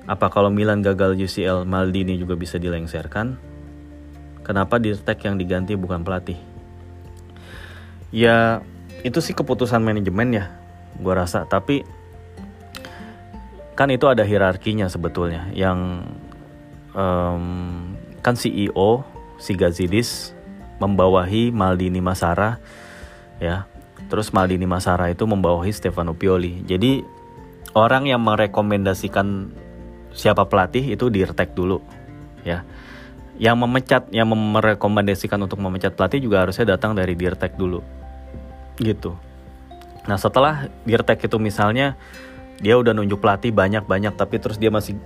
Apa 0.06 0.30
kalau 0.30 0.46
Milan 0.46 0.78
gagal 0.78 1.18
UCL, 1.18 1.66
Maldini 1.66 2.14
juga 2.14 2.38
bisa 2.38 2.54
dilengserkan? 2.54 3.34
Kenapa 4.46 4.78
Dirtek 4.78 5.26
yang 5.26 5.42
diganti 5.42 5.74
bukan 5.74 6.06
pelatih? 6.06 6.38
Ya, 8.14 8.62
itu 9.02 9.18
sih 9.18 9.34
keputusan 9.34 9.82
manajemen 9.82 10.38
ya, 10.38 10.54
gue 11.02 11.14
rasa. 11.18 11.50
Tapi 11.50 11.82
kan 13.74 13.90
itu 13.90 14.06
ada 14.06 14.22
hierarkinya 14.22 14.86
sebetulnya. 14.86 15.50
Yang 15.54 16.06
um, 16.94 17.44
kan 18.22 18.34
CEO 18.38 19.02
si 19.38 19.58
Gazidis 19.58 20.32
membawahi 20.78 21.50
Maldini 21.50 21.98
Masara 21.98 22.62
ya. 23.42 23.66
Terus 24.06 24.30
Maldini 24.30 24.66
Masara 24.66 25.10
itu 25.10 25.26
membawahi 25.26 25.74
Stefano 25.74 26.14
Pioli. 26.14 26.62
Jadi 26.64 27.02
orang 27.74 28.06
yang 28.06 28.22
merekomendasikan 28.22 29.50
siapa 30.14 30.46
pelatih 30.46 30.94
itu 30.94 31.10
dirtek 31.10 31.52
dulu 31.52 31.82
ya. 32.46 32.62
Yang 33.34 33.56
memecat 33.66 34.02
yang 34.14 34.30
merekomendasikan 34.30 35.42
untuk 35.42 35.58
memecat 35.58 35.98
pelatih 35.98 36.22
juga 36.22 36.46
harusnya 36.46 36.78
datang 36.78 36.94
dari 36.94 37.18
dirtek 37.18 37.58
dulu 37.58 37.82
gitu. 38.78 39.18
Nah 40.06 40.14
setelah 40.14 40.70
dirtek 40.86 41.26
itu 41.26 41.36
misalnya 41.42 41.98
dia 42.60 42.74
udah 42.78 42.94
nunjuk 42.94 43.18
pelatih 43.18 43.50
banyak-banyak 43.50 44.14
tapi 44.14 44.38
terus 44.38 44.60
dia 44.60 44.70
masih 44.70 44.98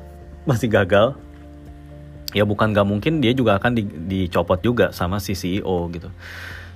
masih 0.45 0.69
gagal. 0.69 1.17
Ya 2.37 2.45
bukan 2.45 2.77
gak 2.77 2.85
mungkin 2.85 3.25
dia 3.25 3.33
juga 3.33 3.57
akan 3.57 3.73
di, 3.73 3.89
dicopot 3.89 4.61
juga 4.61 4.93
sama 4.93 5.17
si 5.17 5.33
CEO 5.33 5.89
gitu. 5.89 6.13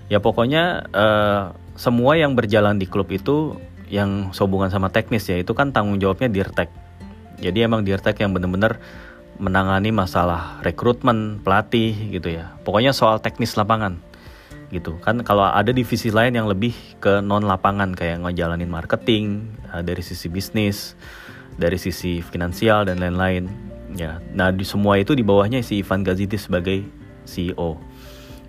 Ya 0.08 0.16
pokoknya 0.16 0.88
uh, 0.92 1.52
semua 1.76 2.16
yang 2.16 2.32
berjalan 2.32 2.80
di 2.80 2.88
klub 2.88 3.12
itu 3.12 3.60
yang 3.92 4.32
sehubungan 4.32 4.72
sama 4.72 4.88
teknis 4.88 5.28
ya 5.28 5.36
itu 5.36 5.52
kan 5.52 5.68
tanggung 5.68 6.00
jawabnya 6.00 6.32
Dirtek. 6.32 6.72
Jadi 7.36 7.58
emang 7.60 7.84
Dirtek 7.84 8.16
yang 8.24 8.32
bener-bener 8.32 8.80
menangani 9.36 9.92
masalah 9.92 10.60
rekrutmen 10.64 11.44
pelatih 11.44 11.92
gitu 12.16 12.32
ya. 12.32 12.56
Pokoknya 12.64 12.96
soal 12.96 13.20
teknis 13.20 13.52
lapangan 13.56 14.00
gitu. 14.72 14.96
Kan 15.04 15.20
kalau 15.22 15.44
ada 15.44 15.70
divisi 15.70 16.08
lain 16.08 16.34
yang 16.34 16.48
lebih 16.48 16.72
ke 16.98 17.20
non 17.20 17.44
lapangan 17.44 17.92
kayak 17.92 18.24
ngejalanin 18.24 18.72
marketing 18.72 19.52
eh, 19.70 19.84
dari 19.84 20.00
sisi 20.00 20.32
bisnis 20.32 20.96
dari 21.60 21.76
sisi 21.76 22.24
finansial 22.24 22.88
dan 22.88 22.96
lain-lain. 22.98 23.48
Ya. 23.92 24.18
Nah 24.32 24.48
di 24.48 24.64
semua 24.64 24.96
itu 24.96 25.12
di 25.12 25.20
bawahnya 25.20 25.60
si 25.60 25.84
Ivan 25.84 26.00
Gazidis 26.00 26.48
sebagai 26.48 26.80
CEO 27.28 27.76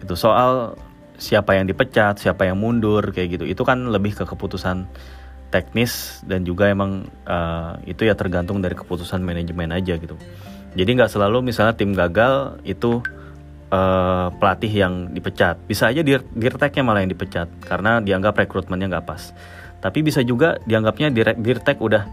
itu 0.03 0.15
soal 0.19 0.75
siapa 1.15 1.55
yang 1.55 1.67
dipecat 1.69 2.19
siapa 2.19 2.47
yang 2.47 2.59
mundur 2.59 3.11
kayak 3.11 3.39
gitu. 3.39 3.45
Itu 3.47 3.63
kan 3.67 3.91
lebih 3.91 4.15
ke 4.15 4.23
keputusan 4.23 4.87
teknis 5.53 6.23
dan 6.25 6.41
juga 6.41 6.71
emang 6.71 7.05
uh, 7.29 7.77
itu 7.85 8.09
ya 8.09 8.17
tergantung 8.17 8.63
dari 8.63 8.73
keputusan 8.73 9.21
manajemen 9.21 9.69
aja 9.69 9.99
gitu. 9.99 10.17
Jadi 10.73 10.89
nggak 10.97 11.11
selalu 11.13 11.53
misalnya 11.53 11.77
tim 11.77 11.93
gagal 11.93 12.57
itu 12.65 13.05
uh, 13.73 14.27
pelatih 14.37 14.69
yang 14.69 14.93
dipecat. 15.09 15.57
Bisa 15.65 15.89
aja 15.89 16.05
dir 16.05 16.21
dirteknya 16.37 16.85
malah 16.85 17.01
yang 17.01 17.09
dipecat 17.09 17.49
karena 17.65 17.97
dianggap 17.97 18.37
rekrutmennya 18.37 18.93
nggak 18.93 19.05
pas. 19.09 19.33
Tapi 19.81 20.05
bisa 20.05 20.21
juga 20.21 20.61
dianggapnya 20.63 21.11
dirtek 21.35 21.81
udah 21.81 22.07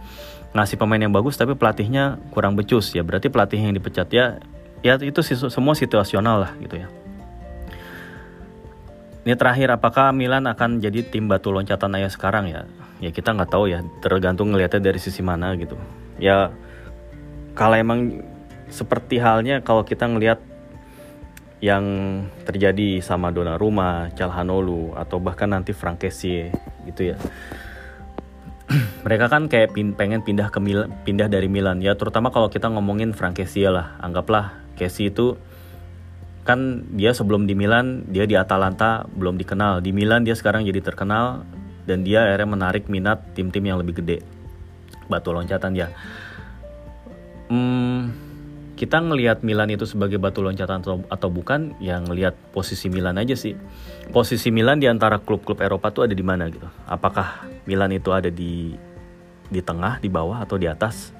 ngasih 0.50 0.80
pemain 0.80 0.98
yang 0.98 1.14
bagus 1.14 1.38
tapi 1.38 1.54
pelatihnya 1.54 2.18
kurang 2.34 2.58
becus 2.58 2.90
ya 2.90 3.06
berarti 3.06 3.30
pelatih 3.30 3.62
yang 3.62 3.70
dipecat 3.70 4.10
ya 4.10 4.42
ya 4.82 4.98
itu 4.98 5.22
semua 5.22 5.78
situasional 5.78 6.48
lah 6.48 6.52
gitu 6.58 6.80
ya. 6.80 6.88
Ini 9.20 9.36
terakhir 9.36 9.68
apakah 9.76 10.10
Milan 10.16 10.48
akan 10.48 10.80
jadi 10.80 11.04
tim 11.04 11.28
batu 11.28 11.52
loncatan 11.52 11.92
ayah 12.00 12.10
sekarang 12.10 12.48
ya? 12.50 12.64
Ya 12.98 13.12
kita 13.12 13.36
nggak 13.36 13.52
tahu 13.52 13.68
ya 13.68 13.84
tergantung 14.00 14.50
ngelihatnya 14.50 14.80
dari 14.80 14.98
sisi 14.98 15.20
mana 15.20 15.54
gitu. 15.54 15.76
Ya 16.18 16.50
kalau 17.54 17.76
emang 17.76 18.24
seperti 18.72 19.20
halnya 19.20 19.60
kalau 19.60 19.84
kita 19.84 20.08
ngelihat 20.08 20.49
yang 21.60 21.84
terjadi 22.48 23.04
sama 23.04 23.28
Donnarumma, 23.28 24.08
Calhanoglu 24.16 24.96
atau 24.96 25.20
bahkan 25.20 25.52
nanti 25.52 25.76
Frank 25.76 26.00
gitu 26.00 27.02
ya. 27.04 27.16
Mereka 29.04 29.28
kan 29.28 29.44
kayak 29.46 29.76
pin, 29.76 29.92
pengen 29.92 30.24
pindah 30.24 30.48
ke 30.48 30.56
Mil, 30.56 30.88
pindah 31.04 31.28
dari 31.28 31.52
Milan 31.52 31.84
ya, 31.84 31.92
terutama 32.00 32.32
kalau 32.32 32.48
kita 32.48 32.72
ngomongin 32.72 33.12
Frank 33.12 33.36
lah. 33.68 34.00
Anggaplah 34.00 34.56
Kessie 34.80 35.12
itu 35.12 35.36
kan 36.40 36.88
dia 36.96 37.12
sebelum 37.12 37.44
di 37.44 37.52
Milan 37.52 38.08
dia 38.08 38.24
di 38.24 38.32
Atalanta 38.40 39.04
belum 39.04 39.36
dikenal. 39.36 39.84
Di 39.84 39.92
Milan 39.92 40.24
dia 40.24 40.32
sekarang 40.32 40.64
jadi 40.64 40.80
terkenal 40.80 41.44
dan 41.84 42.00
dia 42.00 42.24
akhirnya 42.24 42.48
menarik 42.56 42.88
minat 42.88 43.36
tim-tim 43.36 43.68
yang 43.68 43.76
lebih 43.76 44.00
gede. 44.00 44.24
Batu 45.12 45.36
loncatan 45.36 45.76
ya. 45.76 45.92
Hmm, 47.52 48.29
kita 48.80 48.96
ngelihat 48.96 49.44
Milan 49.44 49.68
itu 49.68 49.84
sebagai 49.84 50.16
batu 50.16 50.40
loncatan 50.40 50.80
atau, 50.80 51.04
atau 51.12 51.28
bukan, 51.28 51.76
yang 51.84 52.08
ngelihat 52.08 52.32
posisi 52.56 52.88
Milan 52.88 53.20
aja 53.20 53.36
sih. 53.36 53.52
Posisi 54.08 54.48
Milan 54.48 54.80
di 54.80 54.88
antara 54.88 55.20
klub-klub 55.20 55.60
Eropa 55.60 55.92
tuh 55.92 56.08
ada 56.08 56.16
di 56.16 56.24
mana 56.24 56.48
gitu? 56.48 56.64
Apakah 56.88 57.44
Milan 57.68 57.92
itu 57.92 58.08
ada 58.08 58.32
di 58.32 58.72
di 59.52 59.60
tengah, 59.60 60.00
di 60.00 60.08
bawah 60.08 60.40
atau 60.40 60.56
di 60.56 60.64
atas? 60.64 61.12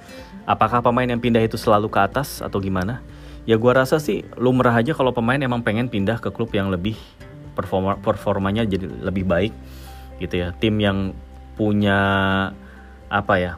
Apakah 0.49 0.81
pemain 0.81 1.05
yang 1.05 1.21
pindah 1.21 1.45
itu 1.45 1.61
selalu 1.61 1.93
ke 1.93 2.01
atas 2.01 2.41
atau 2.41 2.57
gimana? 2.65 3.05
Ya 3.45 3.61
gua 3.61 3.85
rasa 3.85 4.01
sih 4.01 4.25
lumrah 4.41 4.73
aja 4.73 4.97
kalau 4.97 5.13
pemain 5.13 5.37
emang 5.37 5.61
pengen 5.61 5.93
pindah 5.93 6.17
ke 6.17 6.33
klub 6.33 6.49
yang 6.57 6.73
lebih 6.73 6.97
performa 7.53 8.01
performanya 8.01 8.65
jadi 8.65 8.89
lebih 9.05 9.29
baik 9.29 9.53
gitu 10.17 10.49
ya. 10.49 10.57
Tim 10.57 10.81
yang 10.81 11.13
punya 11.61 12.01
apa 13.13 13.35
ya? 13.37 13.53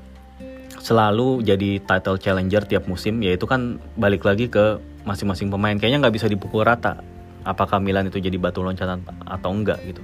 Selalu 0.82 1.46
jadi 1.46 1.78
title 1.78 2.18
challenger 2.18 2.66
tiap 2.66 2.90
musim 2.90 3.22
yaitu 3.22 3.46
kan 3.46 3.78
balik 3.94 4.26
lagi 4.26 4.50
ke 4.50 4.82
masing-masing 5.06 5.48
pemain. 5.48 5.78
Kayaknya 5.78 5.98
nggak 6.02 6.14
bisa 6.18 6.26
dipukul 6.26 6.66
rata 6.66 6.98
apakah 7.46 7.78
Milan 7.78 8.10
itu 8.10 8.18
jadi 8.18 8.34
batu 8.38 8.66
loncatan 8.66 9.06
atau 9.22 9.50
enggak 9.54 9.78
gitu. 9.86 10.02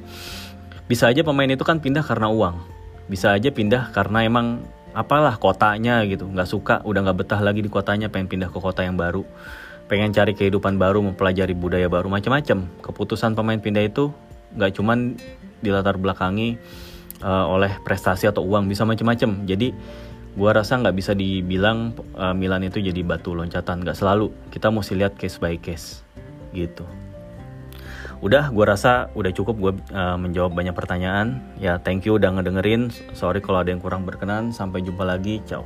Bisa 0.86 1.10
aja 1.10 1.26
pemain 1.26 1.50
itu 1.50 1.66
kan 1.66 1.82
pindah 1.82 2.06
karena 2.06 2.30
uang. 2.30 2.62
Bisa 3.10 3.34
aja 3.34 3.50
pindah 3.50 3.90
karena 3.90 4.22
emang 4.22 4.62
apalah 4.96 5.36
kotanya 5.36 6.00
gitu 6.08 6.26
nggak 6.26 6.48
suka 6.48 6.80
udah 6.82 7.04
nggak 7.04 7.18
betah 7.26 7.40
lagi 7.44 7.60
di 7.60 7.70
kotanya 7.70 8.08
pengen 8.08 8.30
pindah 8.30 8.48
ke 8.48 8.58
kota 8.62 8.86
yang 8.86 8.94
baru. 8.94 9.26
Pengen 9.90 10.14
cari 10.14 10.36
kehidupan 10.36 10.78
baru 10.78 11.02
mempelajari 11.02 11.58
budaya 11.58 11.90
baru 11.90 12.06
macam-macam. 12.06 12.70
Keputusan 12.84 13.34
pemain 13.34 13.58
pindah 13.58 13.82
itu 13.82 14.14
nggak 14.54 14.78
cuman 14.78 15.18
dilatar 15.58 15.98
belakangi 15.98 16.54
uh, 17.24 17.50
oleh 17.50 17.72
prestasi 17.82 18.30
atau 18.30 18.44
uang 18.44 18.68
bisa 18.68 18.86
macam-macam. 18.86 19.48
Jadi 19.48 19.72
gua 20.34 20.50
rasa 20.56 20.80
nggak 20.82 20.96
bisa 20.96 21.12
dibilang 21.14 21.96
uh, 22.18 22.34
Milan 22.34 22.66
itu 22.66 22.82
jadi 22.82 23.00
batu 23.06 23.32
loncatan. 23.32 23.86
Nggak 23.86 23.96
selalu. 23.96 24.34
Kita 24.52 24.68
mesti 24.68 24.92
lihat 24.98 25.16
case 25.16 25.38
by 25.40 25.56
case. 25.56 26.02
Gitu. 26.52 26.84
Udah 28.18 28.50
gue 28.50 28.64
rasa 28.66 29.14
udah 29.14 29.30
cukup. 29.30 29.56
Gue 29.62 29.72
uh, 29.94 30.18
menjawab 30.18 30.50
banyak 30.50 30.74
pertanyaan. 30.74 31.38
Ya 31.62 31.78
thank 31.78 32.02
you 32.02 32.18
udah 32.18 32.34
ngedengerin. 32.34 32.90
Sorry 33.14 33.38
kalau 33.38 33.62
ada 33.62 33.70
yang 33.70 33.78
kurang 33.78 34.02
berkenan. 34.02 34.50
Sampai 34.50 34.82
jumpa 34.82 35.06
lagi. 35.06 35.38
Ciao 35.46 35.62